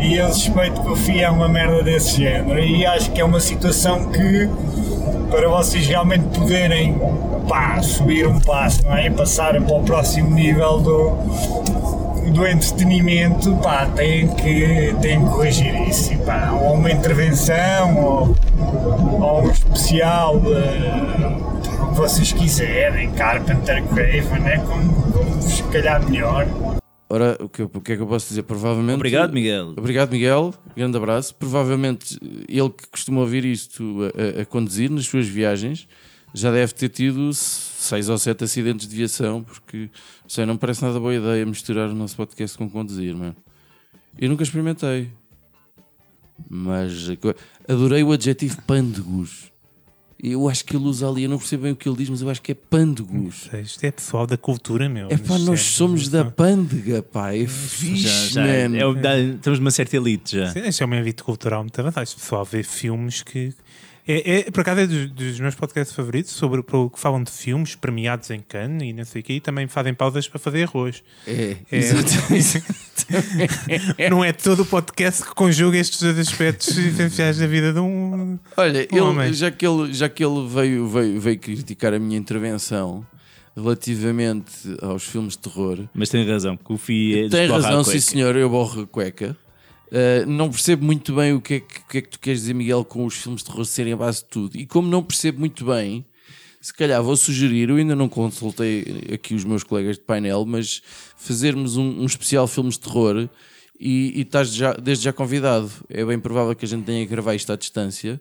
E 0.00 0.16
eu 0.16 0.28
suspeito 0.32 0.80
que 0.80 0.88
o 0.88 0.96
FI 0.96 1.22
é 1.22 1.30
uma 1.30 1.48
merda 1.48 1.82
desse 1.82 2.22
género. 2.22 2.58
E 2.58 2.84
acho 2.84 3.10
que 3.10 3.20
é 3.20 3.24
uma 3.24 3.40
situação 3.40 4.06
que, 4.10 4.48
para 5.30 5.48
vocês 5.48 5.86
realmente 5.86 6.24
poderem 6.38 6.98
pá, 7.48 7.80
subir 7.82 8.26
um 8.26 8.38
passo 8.40 8.84
não 8.84 8.94
é? 8.96 9.06
e 9.06 9.10
passarem 9.10 9.62
para 9.62 9.74
o 9.74 9.82
próximo 9.82 10.30
nível 10.30 10.80
do, 10.80 11.10
do 12.32 12.46
entretenimento, 12.46 13.54
pá, 13.56 13.86
têm 13.86 14.28
que, 14.28 14.94
têm 15.00 15.24
que 15.24 15.30
corrigir 15.30 15.88
isso. 15.88 16.12
E, 16.12 16.16
pá, 16.18 16.50
ou 16.52 16.74
uma 16.74 16.90
intervenção, 16.90 17.96
ou, 17.96 18.36
ou 19.20 19.42
um 19.42 19.50
especial. 19.50 20.40
eh, 20.46 21.44
o 21.80 21.88
que 21.88 22.00
vocês 22.00 22.32
quiserem, 22.32 23.10
Carpenter, 23.12 23.82
Craven, 23.84 24.40
né? 24.40 24.58
como, 24.66 24.92
como 25.12 25.40
vos 25.40 25.60
calhar 25.70 26.02
melhor. 26.04 26.46
Ora, 27.08 27.36
o 27.40 27.48
que, 27.48 27.62
o 27.62 27.68
que 27.68 27.92
é 27.92 27.96
que 27.96 28.02
eu 28.02 28.06
posso 28.06 28.28
dizer? 28.28 28.42
Provavelmente. 28.44 28.96
Obrigado, 28.96 29.32
Miguel. 29.32 29.74
Obrigado, 29.76 30.10
Miguel. 30.10 30.54
Grande 30.76 30.96
abraço. 30.96 31.34
Provavelmente 31.34 32.18
ele 32.48 32.70
que 32.70 32.88
costuma 32.88 33.20
ouvir 33.20 33.44
isto 33.44 33.98
a, 34.38 34.40
a- 34.42 34.46
conduzir 34.46 34.90
nas 34.90 35.06
suas 35.06 35.26
viagens 35.26 35.86
já 36.36 36.50
deve 36.50 36.72
ter 36.74 36.88
tido 36.88 37.32
seis 37.32 38.08
ou 38.08 38.18
sete 38.18 38.42
acidentes 38.42 38.88
de 38.88 38.96
viação, 38.96 39.44
porque 39.44 39.88
sei, 40.26 40.44
não 40.44 40.56
parece 40.56 40.82
nada 40.82 40.98
boa 40.98 41.14
ideia 41.14 41.46
misturar 41.46 41.88
o 41.88 41.94
nosso 41.94 42.16
podcast 42.16 42.58
com 42.58 42.68
conduzir, 42.68 43.14
mano. 43.14 43.36
Eu 44.18 44.28
nunca 44.30 44.42
experimentei. 44.42 45.10
Mas 46.50 47.08
adorei 47.68 48.02
o 48.02 48.10
adjetivo 48.12 48.60
pândegos. 48.62 49.52
Eu 50.22 50.48
acho 50.48 50.64
que 50.64 50.74
ele 50.76 50.84
usa 50.84 51.08
ali, 51.08 51.24
eu 51.24 51.28
não 51.28 51.38
percebo 51.38 51.64
bem 51.64 51.72
o 51.72 51.76
que 51.76 51.88
ele 51.88 51.96
diz, 51.98 52.08
mas 52.08 52.22
eu 52.22 52.30
acho 52.30 52.40
que 52.40 52.52
é 52.52 52.54
pândegos. 52.54 53.50
Isto 53.62 53.84
é 53.84 53.90
pessoal 53.90 54.26
da 54.26 54.36
cultura, 54.38 54.88
meu. 54.88 55.08
É 55.10 55.16
pá, 55.18 55.38
nós 55.38 55.60
é- 55.60 55.62
somos 55.62 56.08
da 56.08 56.24
pândega, 56.24 57.02
pá. 57.02 57.34
É 57.34 57.46
fixe, 57.46 58.02
Já, 58.08 58.26
já, 58.28 58.68
man. 58.68 58.76
é 58.76 58.86
o- 58.86 58.94
dá- 58.94 59.18
estamos 59.18 59.58
numa 59.58 59.70
certa 59.70 59.96
elite 59.96 60.36
já. 60.38 60.50
Sim, 60.52 60.60
Isto 60.68 60.82
é 60.82 60.86
uma 60.86 61.02
vida 61.02 61.22
cultural 61.22 61.62
muito 61.62 61.78
avançada. 61.78 62.04
Este 62.04 62.16
pessoal 62.16 62.44
vê 62.44 62.62
filmes 62.62 63.22
que. 63.22 63.52
É, 64.06 64.40
é, 64.40 64.50
por 64.50 64.60
acaso 64.60 64.80
é 64.82 64.86
dos, 64.86 65.10
dos 65.10 65.40
meus 65.40 65.54
podcasts 65.54 65.96
favoritos 65.96 66.30
sobre 66.32 66.62
pro- 66.62 66.90
que 66.90 67.00
falam 67.00 67.22
de 67.22 67.30
filmes 67.30 67.74
premiados 67.74 68.28
em 68.30 68.40
Cannes 68.40 68.82
e 68.88 68.92
não 68.92 69.04
sei 69.04 69.22
o 69.22 69.24
quê, 69.24 69.32
e 69.34 69.40
também 69.40 69.66
fazem 69.66 69.94
pausas 69.94 70.28
para 70.28 70.38
fazer 70.38 70.64
arroz. 70.64 71.02
É, 71.26 71.56
É. 71.70 71.76
exatamente. 71.78 72.62
Não 74.10 74.24
é 74.24 74.32
todo 74.32 74.60
o 74.60 74.66
podcast 74.66 75.22
que 75.24 75.34
conjuga 75.34 75.76
estes 75.78 76.00
dois 76.00 76.18
aspectos 76.18 76.76
essenciais 76.76 77.38
da 77.38 77.46
vida 77.46 77.72
de 77.72 77.80
um. 77.80 78.38
Olha, 78.56 78.86
Um 78.92 79.02
homem. 79.08 79.26
ele, 79.28 79.34
já 79.34 79.50
que 79.50 79.66
ele, 79.66 79.92
já 79.92 80.08
que 80.08 80.24
ele 80.24 80.46
veio, 80.48 80.86
veio, 80.88 81.20
veio 81.20 81.38
criticar 81.38 81.92
a 81.94 81.98
minha 81.98 82.16
intervenção 82.18 83.06
relativamente 83.56 84.52
aos 84.82 85.04
filmes 85.04 85.34
de 85.34 85.38
terror, 85.40 85.78
Mas 85.94 86.08
tem 86.08 86.28
razão, 86.28 86.56
que 86.56 86.72
o 86.72 86.76
FI 86.76 87.24
é 87.26 87.28
tem 87.28 87.46
razão, 87.48 87.84
sim 87.84 88.00
senhor, 88.00 88.34
eu 88.36 88.48
borro 88.50 88.82
a 88.82 88.86
cueca. 88.86 89.36
Uh, 89.94 90.26
não 90.26 90.50
percebo 90.50 90.84
muito 90.84 91.14
bem 91.14 91.32
o 91.32 91.40
que, 91.40 91.54
é 91.54 91.60
que, 91.60 91.78
o 91.78 91.86
que 91.88 91.98
é 91.98 92.00
que 92.00 92.08
tu 92.08 92.18
queres 92.18 92.40
dizer, 92.40 92.54
Miguel, 92.54 92.84
com 92.84 93.06
os 93.06 93.14
filmes 93.14 93.42
de 93.42 93.46
terror 93.48 93.64
serem 93.64 93.92
a 93.92 93.96
base 93.96 94.24
de 94.24 94.24
tudo. 94.24 94.56
E 94.56 94.66
como 94.66 94.88
não 94.88 95.04
percebo 95.04 95.38
muito 95.38 95.64
bem, 95.64 96.04
se 96.60 96.74
calhar 96.74 97.00
vou 97.00 97.16
sugerir, 97.16 97.70
eu 97.70 97.76
ainda 97.76 97.94
não 97.94 98.08
consultei 98.08 99.04
aqui 99.14 99.36
os 99.36 99.44
meus 99.44 99.62
colegas 99.62 99.96
de 99.96 100.02
painel, 100.02 100.44
mas 100.44 100.82
fazermos 101.16 101.76
um, 101.76 102.00
um 102.00 102.06
especial 102.06 102.48
filmes 102.48 102.74
de 102.74 102.80
terror 102.80 103.28
e, 103.78 104.18
e 104.18 104.22
estás 104.22 104.52
já, 104.52 104.72
desde 104.72 105.04
já 105.04 105.12
convidado. 105.12 105.70
É 105.88 106.04
bem 106.04 106.18
provável 106.18 106.56
que 106.56 106.64
a 106.64 106.68
gente 106.68 106.82
tenha 106.84 107.04
que 107.04 107.10
gravar 107.10 107.36
isto 107.36 107.52
à 107.52 107.56
distância. 107.56 108.20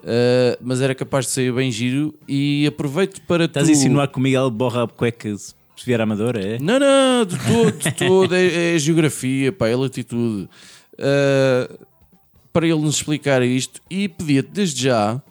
Uh, 0.00 0.60
mas 0.60 0.82
era 0.82 0.94
capaz 0.94 1.24
de 1.24 1.32
sair 1.32 1.52
bem 1.52 1.72
giro 1.72 2.14
e 2.28 2.66
aproveito 2.66 3.22
para 3.22 3.46
Estás 3.46 3.66
tu... 3.66 3.70
a 3.70 3.72
insinuar 3.72 4.08
que 4.08 4.18
o 4.18 4.20
Miguel 4.20 4.50
borra 4.50 4.84
a 4.84 4.86
cueca 4.86 5.34
se 5.36 5.54
se 5.78 5.86
vier 5.86 6.00
amadora, 6.00 6.40
é? 6.40 6.58
Não, 6.58 6.78
não, 6.78 7.24
de 7.24 7.38
todo, 7.38 7.78
de 7.78 7.92
todo. 7.92 8.34
É, 8.34 8.74
é 8.74 8.78
geografia, 8.78 9.52
pá, 9.52 9.68
é 9.68 9.76
latitude. 9.76 10.48
Uh, 10.98 11.86
para 12.52 12.66
ele 12.66 12.80
nos 12.80 12.96
explicar 12.96 13.42
isto 13.42 13.80
e 13.88 14.08
pedia-te 14.08 14.50
desde 14.50 14.82
já 14.82 15.22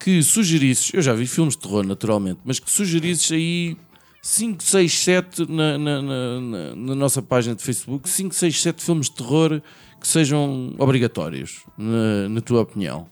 que 0.00 0.22
sugerisses, 0.22 0.92
eu 0.94 1.02
já 1.02 1.12
vi 1.12 1.26
filmes 1.26 1.54
de 1.54 1.60
terror 1.62 1.84
naturalmente, 1.84 2.40
mas 2.44 2.58
que 2.58 2.70
sugerisses 2.70 3.30
aí 3.32 3.76
5, 4.22 4.62
6, 4.62 4.98
7 5.00 5.50
na, 5.50 5.76
na, 5.76 6.02
na, 6.02 6.40
na- 6.76 6.94
nossa 6.94 7.20
página 7.20 7.54
de 7.54 7.62
Facebook, 7.62 8.08
5, 8.08 8.34
6, 8.34 8.62
7 8.62 8.82
filmes 8.82 9.06
de 9.10 9.16
terror 9.16 9.60
que 10.00 10.06
sejam 10.08 10.74
obrigatórios, 10.78 11.64
na, 11.76 12.28
na 12.28 12.40
tua 12.40 12.60
opinião. 12.62 13.08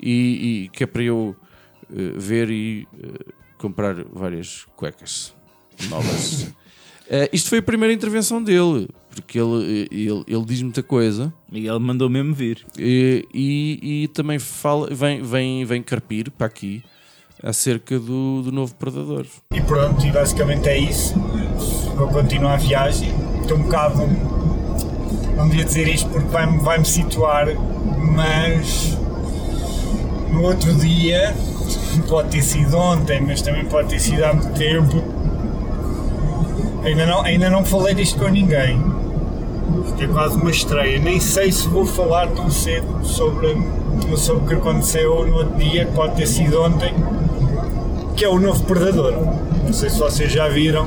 E, 0.00 0.64
e 0.64 0.68
que 0.68 0.84
é 0.84 0.86
para 0.86 1.02
eu 1.02 1.34
eh, 1.90 2.12
ver 2.16 2.50
e 2.50 2.86
eh, 3.02 3.32
comprar 3.56 4.04
várias 4.12 4.66
cuecas 4.76 5.34
novas. 5.88 6.52
Eh, 7.10 7.28
isto 7.32 7.50
foi 7.50 7.58
a 7.58 7.62
primeira 7.62 7.92
intervenção 7.92 8.42
dele, 8.42 8.88
porque 9.14 9.38
ele, 9.38 9.88
ele, 9.90 10.24
ele 10.26 10.44
diz 10.44 10.62
muita 10.62 10.82
coisa 10.82 11.32
Miguel 11.50 11.78
mandou 11.78 12.08
mesmo 12.08 12.34
vir. 12.34 12.64
e, 12.78 13.26
e, 13.32 14.02
e 14.04 14.08
também 14.08 14.38
fala, 14.38 14.88
vem, 14.90 15.22
vem, 15.22 15.64
vem 15.64 15.82
carpir 15.82 16.30
para 16.30 16.46
aqui 16.46 16.82
acerca 17.42 17.98
do, 17.98 18.42
do 18.42 18.52
novo 18.52 18.74
Predador. 18.76 19.26
E 19.52 19.60
pronto, 19.60 20.06
e 20.06 20.10
basicamente 20.12 20.68
é 20.68 20.78
isso. 20.78 21.14
Vou 21.96 22.08
continuar 22.08 22.54
a 22.54 22.56
viagem. 22.56 23.12
Estou 23.42 23.58
um 23.58 23.62
bocado. 23.62 24.02
Não 25.36 25.48
devia 25.48 25.64
dizer 25.64 25.88
isto 25.88 26.08
porque 26.08 26.28
vai-me 26.28 26.58
vai 26.58 26.82
situar, 26.84 27.48
mas 28.14 28.96
no 30.30 30.42
outro 30.42 30.72
dia, 30.74 31.34
pode 32.08 32.30
ter 32.30 32.42
sido 32.42 32.76
ontem, 32.76 33.20
mas 33.20 33.42
também 33.42 33.64
pode 33.66 33.88
ter 33.88 34.00
sido 34.00 34.24
há 34.24 34.32
muito 34.32 34.52
tempo. 34.54 35.02
Ainda 36.84 37.06
não, 37.06 37.22
ainda 37.22 37.50
não 37.50 37.64
falei 37.64 37.94
disto 37.94 38.18
com 38.18 38.28
ninguém. 38.28 39.01
É 39.98 40.06
quase 40.06 40.36
uma 40.36 40.50
estreia. 40.50 40.98
Nem 40.98 41.20
sei 41.20 41.52
se 41.52 41.68
vou 41.68 41.86
falar 41.86 42.28
tão 42.28 42.50
cedo 42.50 43.04
sobre, 43.04 43.56
sobre 44.16 44.44
o 44.44 44.48
que 44.48 44.54
aconteceu 44.54 45.26
no 45.26 45.36
outro 45.36 45.56
dia, 45.56 45.84
que 45.84 45.92
pode 45.92 46.16
ter 46.16 46.26
sido 46.26 46.60
ontem 46.60 46.92
que 48.16 48.24
é 48.24 48.28
o 48.28 48.38
novo 48.38 48.62
Predador. 48.64 49.12
Não 49.64 49.72
sei 49.72 49.90
se 49.90 49.98
vocês 49.98 50.30
já 50.30 50.48
viram, 50.48 50.86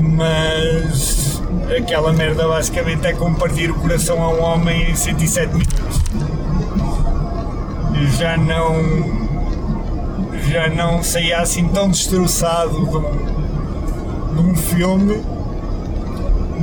mas 0.00 1.40
aquela 1.76 2.12
merda 2.12 2.48
basicamente 2.48 3.06
é 3.06 3.12
como 3.12 3.36
partir 3.36 3.70
o 3.70 3.74
coração 3.74 4.22
a 4.22 4.28
um 4.28 4.42
homem 4.42 4.90
em 4.90 4.96
107 4.96 5.52
minutos. 5.52 6.00
Já 8.18 8.36
não. 8.36 9.18
Já 10.48 10.68
não 10.68 11.02
saía 11.02 11.40
assim 11.40 11.68
tão 11.68 11.90
destroçado 11.90 12.86
de 12.86 12.96
um, 12.96 14.34
de 14.34 14.50
um 14.50 14.56
filme 14.56 15.22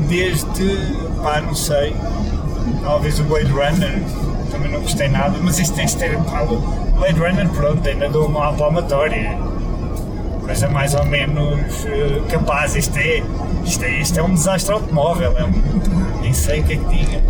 desde. 0.10 1.06
Pá, 1.26 1.42
não 1.42 1.56
sei. 1.56 1.96
Talvez 2.84 3.20
o 3.20 3.24
Blade 3.24 3.52
Runner, 3.52 4.00
também 4.52 4.72
não 4.72 4.82
gostei 4.82 5.10
nada, 5.10 5.36
mas 5.42 5.58
isto 5.58 5.76
tem 5.76 5.88
de 5.88 5.96
ter. 5.96 6.16
pá, 6.20 6.46
Blade 6.98 7.20
Runner, 7.20 7.50
pronto, 7.50 7.90
ainda 7.90 8.08
dou 8.10 8.28
uma 8.28 8.54
palmatória 8.54 9.36
coisa 10.42 10.70
mais 10.70 10.94
ou 10.94 11.04
menos 11.06 11.86
eh, 11.86 12.22
capaz. 12.30 12.76
Isto 12.76 13.00
é, 13.00 13.24
isto, 13.66 13.84
é, 13.84 14.00
isto 14.00 14.20
é 14.20 14.24
um 14.24 14.36
desastre 14.36 14.72
automóvel, 14.72 15.36
é 15.36 15.44
um, 15.44 16.22
nem 16.22 16.32
sei 16.32 16.60
o 16.60 16.64
que 16.64 16.74
é 16.74 16.78
que 16.78 16.86
diga. 16.86 17.24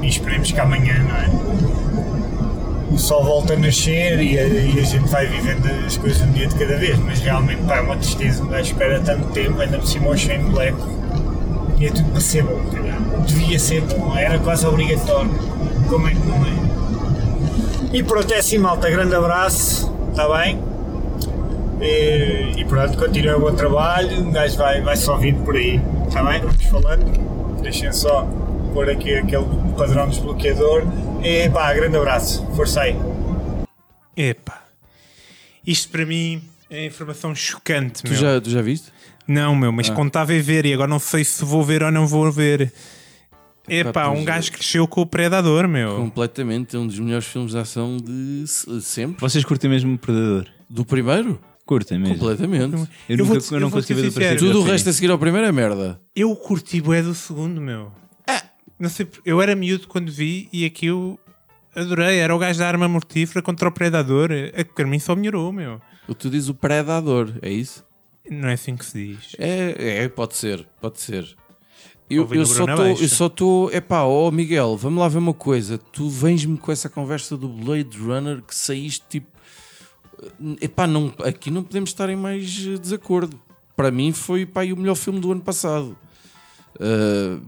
E 0.00 0.08
esperemos 0.08 0.50
que 0.50 0.58
amanhã, 0.58 0.98
não 1.00 1.16
é? 1.16 1.30
O 2.90 2.98
sol 2.98 3.22
volta 3.22 3.52
a 3.52 3.56
nascer 3.58 4.18
e 4.22 4.38
a, 4.38 4.46
e 4.46 4.80
a 4.80 4.84
gente 4.84 5.08
vai 5.08 5.26
vivendo 5.26 5.66
as 5.86 5.98
coisas 5.98 6.22
um 6.22 6.32
dia 6.32 6.46
de 6.46 6.54
cada 6.54 6.78
vez, 6.78 6.98
mas 7.00 7.20
realmente 7.20 7.62
pá, 7.64 7.76
é 7.76 7.80
uma 7.82 7.96
tristeza, 7.96 8.42
um 8.42 8.48
gajo 8.48 8.72
espera 8.72 8.98
tanto 9.00 9.26
tempo, 9.32 9.60
ainda 9.60 9.76
por 9.76 9.86
cima 9.86 10.08
o 10.08 10.16
Shane 10.16 10.50
Black. 10.50 10.74
E 11.78 11.86
é 11.86 11.90
tudo 11.90 12.10
para 12.10 12.20
ser 12.20 12.42
bom, 12.42 12.64
caralho. 12.70 13.22
Devia 13.26 13.58
ser 13.58 13.82
bom, 13.82 14.16
era 14.16 14.38
quase 14.38 14.66
obrigatório. 14.66 15.30
Como 15.88 16.08
é 16.08 16.10
que 16.10 16.18
não 16.26 16.46
é? 16.46 17.96
E 17.96 18.02
pronto, 18.02 18.32
é 18.32 18.38
assim, 18.38 18.58
malta. 18.58 18.88
Grande 18.90 19.14
abraço, 19.14 19.92
está 20.10 20.26
bem? 20.38 20.60
E, 21.80 22.52
e 22.60 22.64
pronto, 22.64 22.96
continua 22.96 23.36
o 23.36 23.40
bom 23.40 23.54
trabalho. 23.54 24.20
Um 24.20 24.32
gajo 24.32 24.56
vai, 24.56 24.80
vai 24.80 24.96
só 24.96 25.16
vindo 25.16 25.44
por 25.44 25.54
aí, 25.56 25.80
está 26.08 26.22
bem? 26.24 26.40
Vamos 26.40 26.62
falando. 26.64 27.60
Deixem 27.62 27.92
só 27.92 28.26
pôr 28.72 28.88
aqui 28.90 29.14
aquele 29.14 29.44
padrão 29.76 30.08
desbloqueador. 30.08 30.82
E 31.22 31.48
pá, 31.50 31.72
grande 31.74 31.96
abraço. 31.96 32.46
Força 32.56 32.82
aí. 32.82 32.96
Epá. 34.16 34.62
Isto 35.66 35.90
para 35.90 36.06
mim 36.06 36.42
é 36.70 36.86
informação 36.86 37.34
chocante, 37.34 38.02
Tu 38.02 38.10
meu. 38.10 38.18
já, 38.20 38.40
tu 38.40 38.48
já 38.50 38.62
viste? 38.62 38.92
Não, 39.28 39.54
meu, 39.56 39.70
Ah. 39.70 39.72
mas 39.72 39.90
contava 39.90 40.32
a 40.32 40.38
ver 40.40 40.64
e 40.66 40.72
agora 40.72 40.88
não 40.88 40.98
sei 40.98 41.24
se 41.24 41.44
vou 41.44 41.62
ver 41.64 41.82
ou 41.82 41.90
não 41.90 42.06
vou 42.06 42.30
ver. 42.30 42.72
Epá, 43.68 44.08
um 44.10 44.18
é. 44.20 44.24
gajo 44.24 44.52
cresceu 44.52 44.86
com 44.86 45.00
o 45.00 45.06
Predador, 45.06 45.66
meu. 45.66 45.96
Completamente, 45.96 46.76
é 46.76 46.78
um 46.78 46.86
dos 46.86 46.98
melhores 47.00 47.26
filmes 47.26 47.50
de 47.50 47.58
ação 47.58 47.96
de 47.96 48.44
se- 48.46 48.80
sempre. 48.82 49.20
Vocês 49.20 49.44
curtem 49.44 49.68
mesmo 49.68 49.94
o 49.94 49.98
Predador? 49.98 50.46
Do 50.70 50.84
primeiro? 50.84 51.40
Curtem 51.64 51.98
mesmo. 51.98 52.14
Completamente. 52.16 52.74
Eu, 52.76 52.86
Eu 53.08 53.16
nunca, 53.18 53.30
vou-te- 53.32 53.52
eu 53.52 53.58
não 53.60 53.66
eu 53.66 53.72
consegui 53.72 54.00
ver 54.00 54.08
do 54.08 54.12
princípio 54.14 54.38
Tudo 54.38 54.54
o 54.54 54.58
ao 54.60 54.64
fim. 54.66 54.70
resto 54.70 54.88
a 54.88 54.92
seguir 54.92 55.10
ao 55.10 55.18
primeiro 55.18 55.48
é 55.48 55.50
merda. 55.52 56.00
Eu 56.14 56.34
curti 56.36 56.80
bué 56.80 57.02
do 57.02 57.12
segundo, 57.12 57.60
meu. 57.60 57.90
É. 58.24 58.40
Não 58.78 58.88
sei, 58.88 59.08
eu 59.24 59.42
era 59.42 59.56
miúdo 59.56 59.88
quando 59.88 60.12
vi 60.12 60.48
e 60.52 60.64
aquilo 60.64 61.18
adorei. 61.74 62.18
Era 62.18 62.32
o 62.36 62.38
gajo 62.38 62.60
da 62.60 62.68
arma 62.68 62.86
mortífera 62.86 63.42
contra 63.42 63.68
o 63.68 63.72
Predador. 63.72 64.30
É 64.30 64.62
que 64.62 64.72
para 64.74 64.86
mim 64.86 65.00
só 65.00 65.16
melhorou, 65.16 65.50
meu. 65.52 65.80
Que 66.06 66.14
tu 66.14 66.30
dizes 66.30 66.48
o 66.48 66.54
predador, 66.54 67.32
é 67.42 67.50
isso? 67.50 67.84
Não 68.30 68.48
é 68.48 68.54
assim 68.54 68.76
que 68.76 68.84
se 68.84 69.06
diz. 69.06 69.36
É, 69.38 70.04
é 70.04 70.08
pode 70.08 70.36
ser, 70.36 70.66
pode 70.80 71.00
ser. 71.00 71.36
Eu, 72.08 72.28
eu 72.32 72.46
só 72.46 72.64
tô, 72.64 72.72
Aleixo. 72.72 73.02
eu 73.02 73.08
só 73.08 73.26
estou. 73.26 73.72
Epá, 73.72 74.02
ó 74.04 74.30
Miguel, 74.30 74.76
vamos 74.76 75.00
lá 75.00 75.08
ver 75.08 75.18
uma 75.18 75.34
coisa. 75.34 75.76
Tu 75.78 76.08
vens-me 76.08 76.56
com 76.56 76.70
essa 76.70 76.88
conversa 76.88 77.36
do 77.36 77.48
Blade 77.48 77.98
Runner 77.98 78.42
que 78.42 78.54
saíste 78.54 79.04
tipo. 79.08 79.28
Epá, 80.60 80.86
não, 80.86 81.12
aqui 81.24 81.50
não 81.50 81.62
podemos 81.62 81.90
estar 81.90 82.08
em 82.08 82.16
mais 82.16 82.64
eh, 82.66 82.78
desacordo. 82.78 83.40
Para 83.76 83.90
mim 83.90 84.12
foi 84.12 84.46
pá, 84.46 84.62
o 84.64 84.76
melhor 84.76 84.94
filme 84.94 85.20
do 85.20 85.32
ano 85.32 85.40
passado. 85.42 85.96
Ah, 86.80 87.40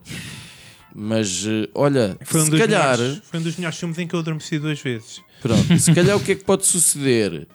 mas 0.95 1.45
eh, 1.47 1.69
olha, 1.75 2.17
Foi 2.25 2.41
um, 2.41 2.45
se 2.47 2.51
calhar. 2.51 2.99
melhores, 2.99 3.23
foi 3.25 3.41
um 3.41 3.43
dos 3.43 3.57
melhores 3.57 3.79
filmes 3.79 3.99
em 3.99 4.07
que 4.07 4.15
eu 4.15 4.21
adormeci 4.21 4.59
duas 4.59 4.81
vezes. 4.81 5.23
Pronto, 5.41 5.79
se 5.79 5.95
calhar 5.95 6.17
o 6.17 6.21
que 6.21 6.33
é 6.33 6.35
que 6.35 6.45
pode 6.45 6.67
suceder? 6.67 7.47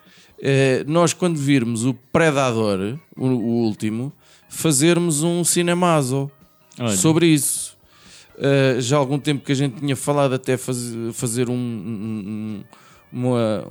Eh, 0.45 0.83
nós, 0.85 1.13
quando 1.13 1.37
virmos 1.37 1.85
o 1.85 1.93
Predador, 1.93 2.99
o, 3.15 3.25
o 3.27 3.63
último, 3.65 4.11
fazermos 4.49 5.23
um 5.23 5.41
cinemazo 5.43 6.29
Olha. 6.77 6.89
sobre 6.97 7.27
isso. 7.27 7.77
Eh, 8.37 8.75
já 8.81 8.97
há 8.97 8.99
algum 8.99 9.17
tempo 9.17 9.45
que 9.45 9.53
a 9.53 9.55
gente 9.55 9.79
tinha 9.79 9.95
falado 9.95 10.33
até 10.33 10.57
faz- 10.57 10.93
fazer 11.13 11.49
um, 11.49 11.53
um- 11.53 12.23
um- 12.27 12.63
uma, 13.13 13.67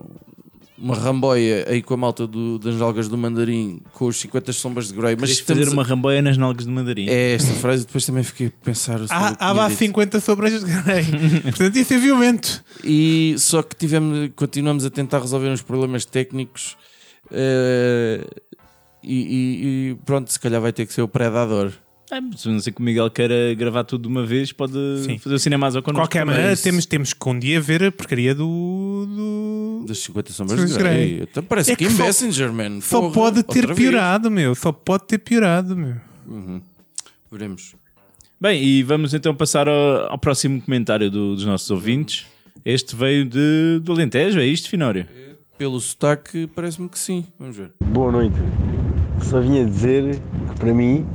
uma 0.83 0.97
ramboia 0.97 1.65
aí 1.69 1.81
com 1.81 1.95
a 1.95 1.97
malta 1.97 2.27
do, 2.27 2.59
das 2.59 2.75
nalgas 2.75 3.09
do 3.09 3.17
mandarim 3.17 3.81
com 3.93 4.07
os 4.07 4.17
50 4.21 4.53
sombras 4.53 4.89
de 4.89 4.95
Grey, 4.95 5.17
mas 5.19 5.39
fazer 5.39 5.69
a- 5.69 5.71
uma 5.71 5.85
ramboia 5.85 6.21
nas 6.21 6.37
nalgas 6.37 6.67
de 6.67 6.73
mandarim. 6.73 7.09
É 7.09 7.35
esta 7.35 7.53
frase, 7.55 7.87
depois 7.87 8.05
também 8.05 8.23
fiquei 8.25 8.49
a 8.49 8.65
pensar 8.65 8.99
que 8.99 9.07
Há, 9.13 9.29
há 9.29 9.35
tinha 9.37 9.53
lá 9.53 9.69
dito. 9.69 9.79
50 9.79 10.21
sobras 10.21 10.53
de 10.65 10.71
Grey. 10.83 11.05
Portanto, 11.43 11.77
isso 11.77 11.95
é 11.95 11.99
violento. 11.99 12.65
E 12.83 13.35
só 13.39 13.63
que 13.63 13.77
tivemos, 13.77 14.31
continuamos 14.35 14.85
a 14.85 14.91
tentar 14.91 15.21
resolver 15.21 15.49
uns 15.49 15.63
problemas 15.63 16.05
técnicos 16.05 16.77
eh, 17.31 18.27
e, 19.03 19.15
e- 19.15 19.91
e 19.91 19.95
pronto, 20.05 20.33
se 20.33 20.39
calhar 20.41 20.61
vai 20.61 20.73
ter 20.73 20.85
que 20.87 20.93
ser 20.93 21.03
o 21.03 21.09
Predador. 21.09 21.73
É, 22.13 22.37
se 22.37 22.49
não 22.49 22.61
sei 22.61 22.73
que 22.73 22.81
o 22.81 22.83
Miguel 22.85 23.11
queira 23.11 23.55
gravar 23.55 23.85
tudo 23.85 24.03
de 24.03 24.09
uma 24.09 24.25
vez, 24.27 24.53
pode 24.53 24.75
Sim. 25.05 25.19
fazer 25.19 25.35
o 25.35 25.39
cinema 25.39 25.71
De 25.71 25.81
connosco. 25.81 25.95
qualquer 25.95 26.27
maneira, 26.27 26.53
Isso. 26.53 26.63
temos, 26.63 26.85
temos 26.85 27.13
que 27.15 27.29
um 27.29 27.39
dia 27.39 27.59
ver 27.61 27.85
a 27.85 27.91
porcaria 27.93 28.35
do. 28.35 29.07
do... 29.81 29.85
Das 29.89 29.99
50 29.99 30.33
sombras 30.33 30.61
de 30.73 30.79
Grey. 30.79 30.95
Grey. 31.09 31.23
Então 31.23 31.43
parece 31.43 31.73
É 31.73 31.77
que 31.77 31.87
que 31.87 31.91
só- 31.93 32.05
Messenger, 32.05 32.53
man. 32.53 32.81
Só 32.83 33.01
Porra, 33.01 33.15
pode 33.15 33.43
ter 33.43 33.61
outra 33.61 33.75
vez. 33.75 33.79
piorado, 33.89 34.31
meu. 34.31 34.55
Só 34.55 34.71
pode 34.73 35.05
ter 35.07 35.19
piorado, 35.19 35.75
meu. 35.77 35.97
Veremos. 37.31 37.75
Bem, 38.41 38.63
e 38.63 38.83
vamos 38.83 39.15
então 39.15 39.35
passar 39.35 39.69
ao, 39.69 40.11
ao 40.11 40.19
próximo 40.19 40.61
comentário 40.61 41.11
do- 41.11 41.35
dos 41.35 41.45
nossos 41.47 41.71
ouvintes. 41.71 42.27
Este 42.65 42.95
veio 42.95 43.25
de, 43.25 43.81
do 43.83 43.93
Alentejo, 43.93 44.39
é 44.39 44.45
isto, 44.47 44.69
Finório? 44.69 45.07
Pelo 45.57 45.81
sotaque, 45.81 46.47
parece-me 46.49 46.89
que 46.89 46.99
sim. 46.99 47.25
Vamos 47.39 47.57
ver. 47.57 47.71
Boa 47.85 48.11
noite. 48.13 48.35
Só 49.23 49.41
vinha 49.41 49.65
dizer 49.65 50.17
que 50.51 50.61
para 50.61 50.75
mim 50.75 51.07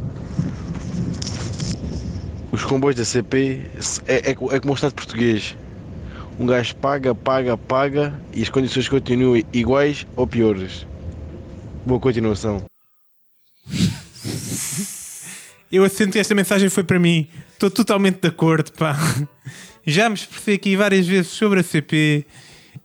os 2.57 2.63
comboios 2.65 2.95
da 2.95 3.05
CP 3.05 3.61
é, 4.07 4.15
é, 4.15 4.31
é 4.31 4.33
como 4.35 4.71
o 4.71 4.73
Estado 4.75 4.93
português. 4.95 5.55
Um 6.39 6.45
gajo 6.47 6.75
paga, 6.77 7.13
paga, 7.13 7.55
paga 7.55 8.19
e 8.33 8.41
as 8.41 8.49
condições 8.49 8.89
continuam 8.89 9.41
iguais 9.53 10.05
ou 10.15 10.25
piores. 10.25 10.85
Boa 11.85 11.99
continuação. 11.99 12.63
Eu 15.71 15.83
assento 15.83 16.13
que 16.13 16.19
esta 16.19 16.33
mensagem 16.33 16.67
foi 16.69 16.83
para 16.83 16.97
mim. 16.99 17.27
Estou 17.53 17.69
totalmente 17.69 18.21
de 18.21 18.27
acordo, 18.27 18.71
pá. 18.71 18.97
Já 19.85 20.09
me 20.09 20.15
expressei 20.15 20.55
aqui 20.55 20.75
várias 20.75 21.05
vezes 21.07 21.27
sobre 21.31 21.59
a 21.59 21.63
CP 21.63 22.25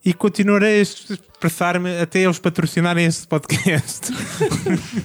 e 0.04 0.12
continuarei 0.12 0.80
a 0.80 0.82
expressar-me 0.82 1.98
até 1.98 2.20
eles 2.20 2.38
patrocinarem 2.38 3.06
este 3.06 3.26
podcast. 3.26 4.08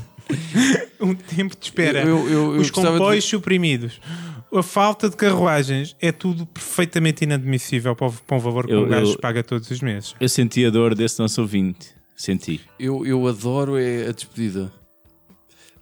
um 0.99 1.13
tempo 1.15 1.55
de 1.57 1.65
espera. 1.65 2.01
Eu- 2.01 2.27
eu- 2.29 2.55
eu 2.55 2.61
Os 2.61 2.67
de 2.67 2.73
comboios 2.73 3.23
ver- 3.23 3.29
suprimidos. 3.29 3.99
A 4.53 4.63
falta 4.63 5.09
de 5.09 5.15
carruagens 5.15 5.95
é 5.99 6.11
tudo 6.11 6.45
perfeitamente 6.45 7.23
inadmissível 7.25 7.95
para 7.95 8.09
para 8.25 8.37
um 8.37 8.39
valor 8.39 8.65
que 8.65 8.73
Eu- 8.73 8.83
um 8.85 8.87
gajo 8.87 9.11
eu- 9.13 9.19
paga 9.19 9.43
todos 9.43 9.69
os 9.69 9.81
meses. 9.81 10.15
Eu 10.19 10.29
senti 10.29 10.65
a 10.65 10.69
dor 10.69 10.95
desse 10.95 11.19
nosso 11.19 11.41
ouvinte. 11.41 11.89
Senti. 12.15 12.61
Eu, 12.79 13.05
eu 13.05 13.27
adoro 13.27 13.77
é 13.77 14.07
a 14.07 14.11
despedida. 14.11 14.71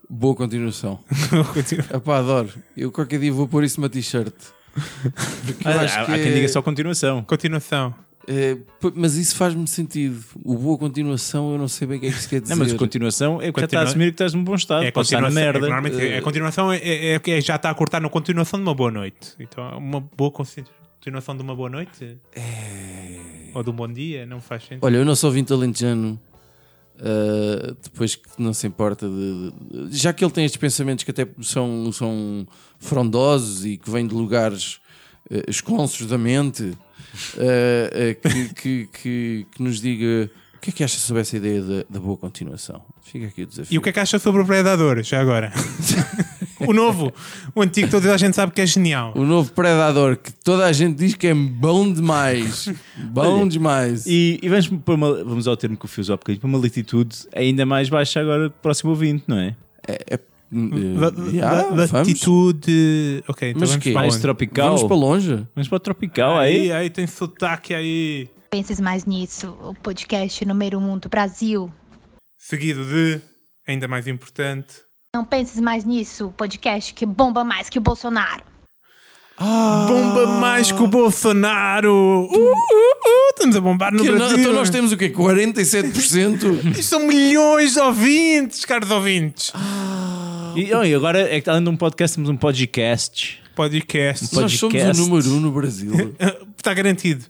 Boa 0.10 0.36
continuação. 0.36 1.00
Epá, 1.94 2.18
adoro. 2.20 2.50
Eu 2.76 2.92
qualquer 2.92 3.20
dia 3.20 3.32
vou 3.32 3.48
pôr 3.48 3.64
isso 3.64 3.80
numa 3.80 3.90
t-shirt. 3.90 4.34
Ah, 5.64 5.82
acho 5.82 6.00
há, 6.00 6.06
que 6.06 6.12
há 6.12 6.16
quem 6.16 6.28
é- 6.28 6.34
diga 6.34 6.48
só 6.50 6.62
continuação. 6.62 7.24
Continuação. 7.24 7.96
É, 8.28 8.56
p- 8.56 8.94
mas 8.96 9.16
isso 9.16 9.36
faz-me 9.36 9.68
sentido. 9.68 10.24
O 10.44 10.56
boa 10.58 10.78
continuação, 10.78 11.52
eu 11.52 11.58
não 11.58 11.68
sei 11.68 11.88
bem 11.88 11.98
o 11.98 12.02
que 12.02 12.08
é 12.08 12.12
que 12.12 12.18
isso 12.18 12.30
quer 12.30 12.42
dizer. 12.42 12.54
Não, 12.56 12.60
mas 12.64 12.74
a 12.74 12.78
continuação 12.78 13.42
é 13.42 13.52
porque 13.52 13.62
já 13.62 13.66
está 13.66 13.80
a 13.80 13.84
assumir 13.84 14.06
que 14.06 14.12
estás 14.12 14.34
num 14.34 14.44
bom 14.44 14.56
estado. 14.56 14.84
É, 14.84 14.92
Pode 14.92 15.08
estar 15.08 15.22
na 15.22 15.28
continuação, 15.28 15.62
merda. 15.84 16.04
é, 16.04 16.08
é- 16.10 16.18
a 16.18 16.22
continuação 16.22 16.72
é, 16.74 16.78
é- 16.78 17.22
é- 17.24 17.42
já 17.42 17.56
está 17.56 17.70
a 17.70 17.74
cortar 17.76 18.00
na 18.02 18.10
continuação 18.10 18.60
de 18.60 18.64
uma 18.66 18.74
boa 18.74 18.90
noite. 18.92 19.34
Então, 19.40 19.78
uma 19.78 20.00
boa 20.02 20.32
continuação 20.32 21.36
de 21.36 21.44
uma 21.44 21.56
boa 21.56 21.70
noite 21.70 22.18
ou 23.54 23.64
de 23.64 23.70
um 23.70 23.74
bom 23.74 23.88
dia 23.88 24.26
não 24.26 24.42
faz 24.42 24.64
sentido. 24.64 24.84
Olha, 24.84 24.98
eu 24.98 25.06
não 25.06 25.16
sou 25.16 25.30
ouvinte 25.30 25.54
alentejano. 25.54 26.20
ah, 27.00 27.76
depois 27.84 28.16
que 28.16 28.24
não 28.38 28.54
se 28.54 28.66
importa 28.66 29.08
de, 29.08 29.52
de- 29.90 29.98
Já 29.98 30.14
que 30.14 30.24
ele 30.24 30.32
tem 30.32 30.46
estes 30.46 30.58
pensamentos 30.60 31.04
que 31.04 31.12
até 31.12 31.28
são, 31.42 31.92
são 31.92 32.48
frondosos 32.80 33.66
e 33.66 33.78
que 33.78 33.90
vêm 33.90 34.08
de 34.08 34.14
lugares 34.16 34.80
uh, 35.30 35.50
esconsos 35.50 36.08
da 36.08 36.18
mente, 36.18 36.74
ah, 37.38 37.90
ah, 37.92 38.30
que, 38.30 38.54
que, 38.54 38.90
que, 38.92 39.48
que 39.52 39.64
nos 39.64 39.80
diga 39.80 40.30
o 40.56 40.60
que 40.60 40.70
é 40.72 40.74
que 40.74 40.84
acha 40.84 40.98
sobre 40.98 41.22
essa 41.22 41.38
ideia 41.38 41.62
da, 41.62 41.86
da 41.90 42.00
boa 42.00 42.18
continuação. 42.18 42.82
Fica 43.04 43.28
aqui 43.28 43.44
o 43.44 43.46
desafio. 43.46 43.76
E 43.76 43.78
o 43.78 43.82
que 43.82 43.90
é 43.90 43.92
que 43.92 44.00
acha 44.00 44.18
sobre 44.18 44.42
o 44.42 44.46
Predador, 44.46 45.04
já 45.04 45.22
agora? 45.22 45.54
o 46.60 46.74
novo, 46.74 47.14
o 47.54 47.62
antigo, 47.62 47.88
toda 47.88 48.12
a 48.14 48.18
gente 48.18 48.36
sabe 48.36 48.52
que 48.52 48.62
é 48.62 48.66
genial. 48.66 49.14
O 49.16 49.24
novo 49.24 49.52
Predador, 49.52 50.18
que 50.18 50.34
toda 50.34 50.66
a 50.66 50.74
gente 50.74 50.98
diz 50.98 51.14
que 51.14 51.28
é 51.28 51.36
bom 51.36 51.94
demais. 51.94 52.68
Bom 52.98 53.42
Olha, 53.42 53.50
demais. 53.50 54.08
E, 54.08 54.40
e 54.42 54.50
vamos, 54.50 54.68
para 54.84 54.96
uma, 54.96 55.24
vamos 55.24 55.48
ao 55.48 55.56
termo 55.56 55.78
que 55.78 55.86
eu 55.86 55.90
fiz 55.90 56.10
há 56.10 56.14
bocadinho, 56.14 56.42
para 56.42 56.48
uma 56.48 56.58
latitude 56.58 57.16
ainda 57.36 57.64
mais 57.64 57.88
baixa 57.88 58.20
agora, 58.20 58.50
próximo 58.50 58.90
ouvinte, 58.90 59.24
não 59.28 59.38
é? 59.38 59.56
É, 59.88 60.16
é, 60.16 60.20
Yeah, 61.34 61.64
vamos. 61.70 61.92
Latitude. 61.92 63.24
Ok, 63.28 63.50
então 63.50 63.60
Mas 63.62 63.70
vamos 63.72 63.84
para 63.84 63.94
Mais 63.94 64.18
tropical. 64.20 64.68
Vamos 64.68 64.84
para 64.84 64.96
longe. 64.96 65.48
Vamos 65.56 65.68
para 65.68 65.76
o 65.76 65.80
tropical 65.80 66.38
aí. 66.38 66.56
Aí, 66.56 66.72
aí 66.72 66.90
tem 66.90 67.06
sotaque 67.06 67.74
aí. 67.74 68.30
Penses 68.50 68.80
mais 68.80 69.06
nisso, 69.06 69.58
o 69.62 69.74
podcast 69.74 70.46
número 70.46 70.80
um 70.80 70.98
do 70.98 71.10
Brasil. 71.10 71.70
Seguido 72.38 72.86
de, 72.86 73.20
ainda 73.68 73.88
mais 73.88 74.08
importante, 74.08 74.76
Não 75.14 75.26
penses 75.26 75.60
mais 75.60 75.84
nisso, 75.84 76.28
o 76.28 76.32
podcast 76.32 76.94
que 76.94 77.06
bomba 77.06 77.44
mais 77.44 77.70
que 77.70 77.78
o 77.80 77.82
Bolsonaro. 77.82 78.44
bomba 79.38 80.28
mais 80.40 80.72
que 80.72 80.82
o 80.82 80.88
Bolsonaro. 80.88 81.92
Uh, 81.92 82.38
uh, 82.38 82.52
uh, 82.52 83.30
estamos 83.32 83.56
a 83.58 83.62
bombar 83.62 83.92
no 83.92 84.02
Que 84.04 84.10
não- 84.10 84.18
Brasil. 84.18 84.38
então 84.38 84.54
nós 84.54 84.70
temos 84.70 84.92
o 84.94 84.98
quê? 84.98 85.10
47%? 85.10 86.72
Isto 86.72 86.84
São 86.84 87.00
milhões 87.08 87.74
de 87.74 87.80
ouvintes, 87.80 88.64
caros 88.64 88.92
ouvintes. 88.92 89.52
E, 89.54 89.58
oh, 90.74 90.84
e 90.84 90.94
agora 90.94 91.20
é 91.36 91.42
que 91.42 91.50
além 91.50 91.64
de 91.64 91.70
um 91.70 91.78
podcast, 91.78 92.16
temos 92.16 92.30
um 92.30 92.38
podcast. 92.38 93.42
Podcast. 93.56 94.36
Um 94.36 94.42
nós 94.42 94.54
somos 94.54 94.64
o 94.64 94.78
podcast. 94.78 95.02
número 95.02 95.30
um 95.32 95.40
no 95.40 95.52
Brasil. 95.52 96.16
Está 96.58 96.74
garantido. 96.74 97.26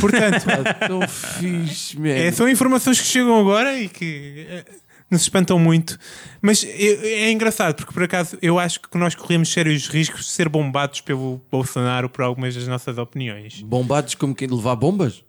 Portanto, 0.00 0.44
Pá, 0.44 0.74
Tão 0.86 1.06
fixe, 1.08 1.98
é, 2.08 2.30
são 2.30 2.48
informações 2.48 3.00
que 3.00 3.06
chegam 3.06 3.38
agora 3.38 3.78
e 3.78 3.88
que 3.88 4.46
eh, 4.48 4.64
nos 5.10 5.22
espantam 5.22 5.58
muito. 5.58 5.98
Mas 6.40 6.64
é, 6.64 7.26
é 7.26 7.30
engraçado, 7.30 7.74
porque 7.74 7.92
por 7.92 8.02
acaso 8.02 8.38
eu 8.40 8.58
acho 8.58 8.80
que 8.80 8.96
nós 8.96 9.14
corremos 9.14 9.52
sérios 9.52 9.88
riscos 9.88 10.26
de 10.26 10.30
ser 10.30 10.48
bombados 10.48 11.00
pelo 11.00 11.40
Bolsonaro 11.50 12.08
por 12.08 12.22
algumas 12.22 12.54
das 12.54 12.66
nossas 12.66 12.96
opiniões. 12.96 13.60
Bombados 13.62 14.14
como 14.14 14.34
quem 14.34 14.48
levar 14.48 14.76
bombas? 14.76 15.24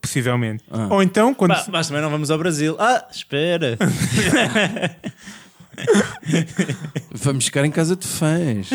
Possivelmente. 0.00 0.62
Ah. 0.70 0.88
Ou 0.90 1.02
então, 1.02 1.32
quando. 1.34 1.52
Bah, 1.52 1.64
mas 1.68 1.86
também 1.86 2.02
não 2.02 2.10
vamos 2.10 2.30
ao 2.30 2.36
Brasil. 2.36 2.76
Ah, 2.78 3.08
espera. 3.10 3.78
Vamos 7.12 7.46
ficar 7.46 7.64
em 7.64 7.70
casa 7.70 7.96
de 7.96 8.06
fãs. 8.06 8.70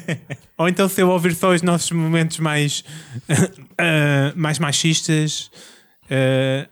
Ou 0.58 0.68
então 0.68 0.88
se 0.88 1.00
eu 1.00 1.08
ouvir 1.08 1.34
só 1.34 1.52
os 1.52 1.62
nossos 1.62 1.90
momentos 1.92 2.38
mais 2.38 2.84
ah, 3.78 4.32
mais 4.36 4.58
machistas, 4.58 5.50
ah, 6.10 6.68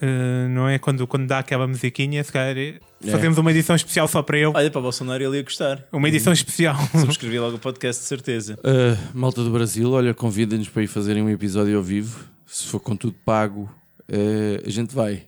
ah, 0.00 0.48
não 0.48 0.68
é? 0.68 0.78
Quando, 0.78 1.06
quando 1.06 1.26
dá 1.26 1.38
aquela 1.38 1.66
musiquinha, 1.66 2.22
se 2.24 2.32
calhar 2.32 2.56
eh, 2.58 2.80
fazemos 3.10 3.38
uma 3.38 3.50
edição 3.50 3.76
especial 3.76 4.08
só 4.08 4.22
para 4.22 4.36
eu. 4.36 4.52
Olha, 4.54 4.70
para 4.70 4.78
o 4.80 4.82
Bolsonaro 4.82 5.22
ele 5.22 5.36
ia 5.36 5.42
gostar. 5.42 5.86
Uma 5.92 6.08
edição 6.08 6.32
especial. 6.32 6.76
Subscrevi 6.98 7.38
logo 7.38 7.56
o 7.56 7.60
podcast, 7.60 8.02
de 8.02 8.08
certeza. 8.08 8.58
Uh, 8.58 8.98
malta 9.14 9.44
do 9.44 9.50
Brasil, 9.50 9.90
olha, 9.92 10.12
convida-nos 10.12 10.68
para 10.68 10.82
ir 10.82 10.88
fazerem 10.88 11.22
um 11.22 11.30
episódio 11.30 11.76
ao 11.76 11.82
vivo. 11.82 12.24
Se 12.46 12.66
for 12.66 12.80
com 12.80 12.96
tudo 12.96 13.14
pago, 13.24 13.70
uh, 14.08 14.66
a 14.66 14.70
gente 14.70 14.94
vai. 14.94 15.24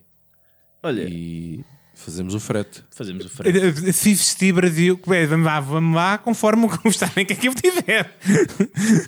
Olha, 0.83 1.07
E 1.09 1.63
fazemos 1.95 2.33
o 2.35 2.39
frete. 2.39 2.83
fazemos 2.91 3.25
o 3.25 3.29
frete. 3.29 3.57
Eh, 3.57 3.91
Se 3.91 4.11
existir 4.11 4.53
Brasil, 4.53 4.99
bem, 5.07 5.25
vamos 5.25 5.45
lá, 5.45 5.59
vamos 5.59 5.95
lá 5.95 6.17
conforme 6.17 6.65
o 6.65 6.69
gostarem 6.83 7.25
que 7.25 7.33
aquilo 7.33 7.55
tiver. 7.55 8.15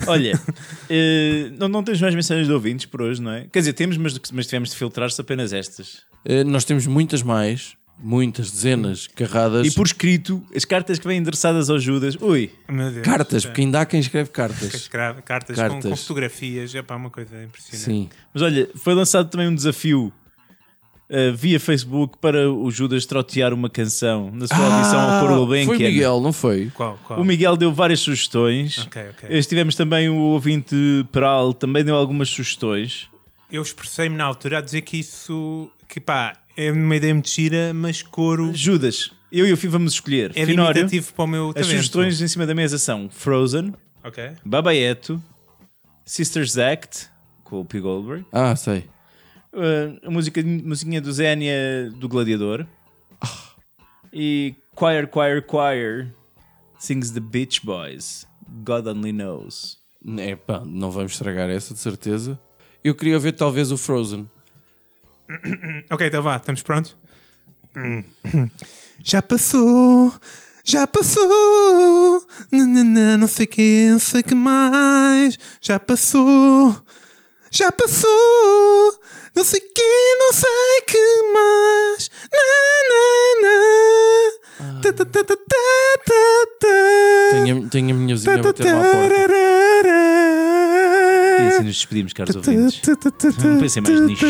Olha, 0.07 0.39
eh, 0.89 1.51
não, 1.57 1.67
não 1.67 1.83
temos 1.83 2.01
mais 2.01 2.15
mensagens 2.15 2.47
de 2.47 2.53
ouvintes 2.53 2.85
por 2.85 3.01
hoje, 3.01 3.21
não 3.21 3.31
é? 3.31 3.47
Quer 3.51 3.59
dizer, 3.59 3.73
temos, 3.73 3.97
mas, 3.97 4.19
mas 4.31 4.45
tivemos 4.47 4.69
de 4.71 4.75
filtrar-se 4.75 5.19
apenas 5.19 5.53
estas. 5.53 6.05
Uh, 6.25 6.43
nós 6.45 6.65
temos 6.65 6.85
muitas 6.87 7.21
mais, 7.23 7.75
muitas 7.99 8.51
dezenas, 8.51 9.07
carradas. 9.07 9.65
E 9.67 9.71
por 9.71 9.85
escrito, 9.85 10.43
as 10.55 10.65
cartas 10.65 10.99
que 10.99 11.07
vêm 11.07 11.17
endereçadas 11.19 11.69
ao 11.69 11.79
Judas. 11.79 12.15
Ui, 12.19 12.51
Meu 12.69 12.91
Deus. 12.91 13.05
Cartas, 13.05 13.45
porque 13.45 13.61
ainda 13.61 13.81
há 13.81 13.85
quem 13.85 13.99
escreve 13.99 14.29
cartas. 14.29 14.73
Escreve 14.73 15.21
cartas, 15.21 15.55
Com, 15.55 15.61
Cartas. 15.61 15.89
com 15.91 15.95
fotografias, 15.97 16.73
é 16.75 16.81
pá, 16.81 16.95
uma 16.95 17.09
coisa 17.09 17.43
impressionante. 17.43 17.83
Sim. 17.83 18.09
Mas 18.33 18.43
olha, 18.43 18.69
foi 18.75 18.93
lançado 18.93 19.29
também 19.29 19.47
um 19.47 19.55
desafio 19.55 20.11
eh, 21.09 21.31
via 21.31 21.59
Facebook 21.59 22.17
para 22.19 22.51
o 22.51 22.69
Judas 22.69 23.05
trotear 23.05 23.53
uma 23.53 23.69
canção 23.69 24.29
na 24.33 24.47
sua 24.47 24.57
audição 24.57 24.99
ao 24.99 25.21
Coro 25.27 25.45
foi 25.47 25.65
o. 25.65 25.79
Miguel, 25.79 26.21
não 26.21 26.33
foi? 26.33 26.69
Qual? 26.73 26.99
qual? 27.05 27.19
O 27.21 27.25
Miguel 27.25 27.55
deu 27.57 27.73
várias 27.73 27.99
sugestões. 28.01 28.77
Ok, 28.79 29.01
ok. 29.11 29.29
Eh, 29.37 29.41
Tivemos 29.41 29.75
também 29.75 30.09
o 30.09 30.17
ouvinte 30.17 30.75
Peral, 31.11 31.53
também 31.53 31.83
deu 31.83 31.95
algumas 31.95 32.29
sugestões. 32.29 33.07
Eu 33.51 33.61
expressei-me 33.61 34.15
na 34.17 34.25
altura 34.25 34.57
a 34.57 34.61
dizer 34.61 34.81
que 34.81 34.97
isso, 34.97 35.71
que 35.87 35.99
pá, 36.01 36.33
é 36.57 36.71
uma 36.71 36.95
ideia 36.97 37.13
muito 37.13 37.29
gira, 37.29 37.73
mas 37.73 38.01
coro 38.03 38.51
Judas, 38.53 39.11
eu 39.31 39.47
e 39.47 39.53
o 39.53 39.57
Fih 39.57 39.67
vamos 39.69 39.93
escolher. 39.93 40.31
é 40.35 40.45
Finório, 40.45 40.79
limitativo 40.79 41.13
para 41.13 41.23
o 41.23 41.27
meu 41.27 41.47
as 41.49 41.53
talento. 41.53 41.69
sugestões 41.69 42.21
em 42.21 42.27
cima 42.27 42.45
da 42.45 42.53
mesa 42.53 42.77
são 42.77 43.09
Frozen, 43.09 43.73
Ok. 44.03 44.31
Babaeto, 44.43 45.21
Sisters 46.05 46.57
Act, 46.57 47.07
com 47.43 47.61
o 47.61 47.65
P. 47.65 47.79
Goldberg, 47.79 48.25
Ah, 48.31 48.55
sei. 48.55 48.83
Uh, 49.53 50.07
a 50.07 50.11
música, 50.11 50.41
musiquinha 50.43 51.01
do 51.01 51.11
Zénia 51.11 51.91
do 51.95 52.07
Gladiador. 52.07 52.65
E 54.13 54.55
Choir, 54.77 55.09
Choir, 55.11 55.45
Choir 55.49 56.13
sings 56.79 57.11
the 57.11 57.19
Beach 57.19 57.65
Boys. 57.65 58.25
God 58.63 58.87
only 58.87 59.11
knows. 59.11 59.77
É 60.17 60.35
pá, 60.35 60.63
não 60.65 60.91
vamos 60.91 61.13
estragar 61.13 61.49
essa 61.49 61.73
de 61.73 61.79
certeza. 61.79 62.39
Eu 62.83 62.95
queria 62.95 63.19
ver 63.19 63.33
talvez 63.33 63.71
o 63.71 63.77
Frozen. 63.77 64.29
Ok, 65.89 66.07
então 66.07 66.21
vá, 66.23 66.37
estamos 66.37 66.61
prontos? 66.63 66.95
Já 69.03 69.21
passou, 69.21 70.11
já 70.63 70.87
passou. 70.87 72.25
Nanana, 72.51 73.15
não 73.15 73.27
sei 73.27 73.45
que, 73.45 73.89
não 73.91 73.99
sei 73.99 74.23
que 74.23 74.33
mais. 74.33 75.37
Já 75.61 75.79
passou, 75.79 76.75
já 77.51 77.71
passou. 77.71 78.76
Não 79.37 79.43
sei 79.43 79.59
que, 79.59 80.15
não 80.19 80.33
sei 80.33 80.81
que 80.87 80.97
mais. 81.31 82.09
Ta, 84.81 84.93
ta, 84.93 85.05
ta. 85.05 85.35
Tenho, 87.31 87.65
a- 87.65 87.69
tenho 87.69 87.91
a 87.91 87.93
minha 87.93 88.15
vizinha 88.15 88.33
a 88.33 88.41
bater-me 88.41 88.71
à 88.71 88.83
porta. 88.83 89.15
E 91.43 91.47
assim 91.49 91.63
nos 91.65 91.75
despedimos, 91.75 92.13
caros 92.13 92.35
ouvintes. 92.35 92.81
Não 93.43 93.59
pensem 93.59 93.83
mais 93.83 94.01
nisto. 94.07 94.25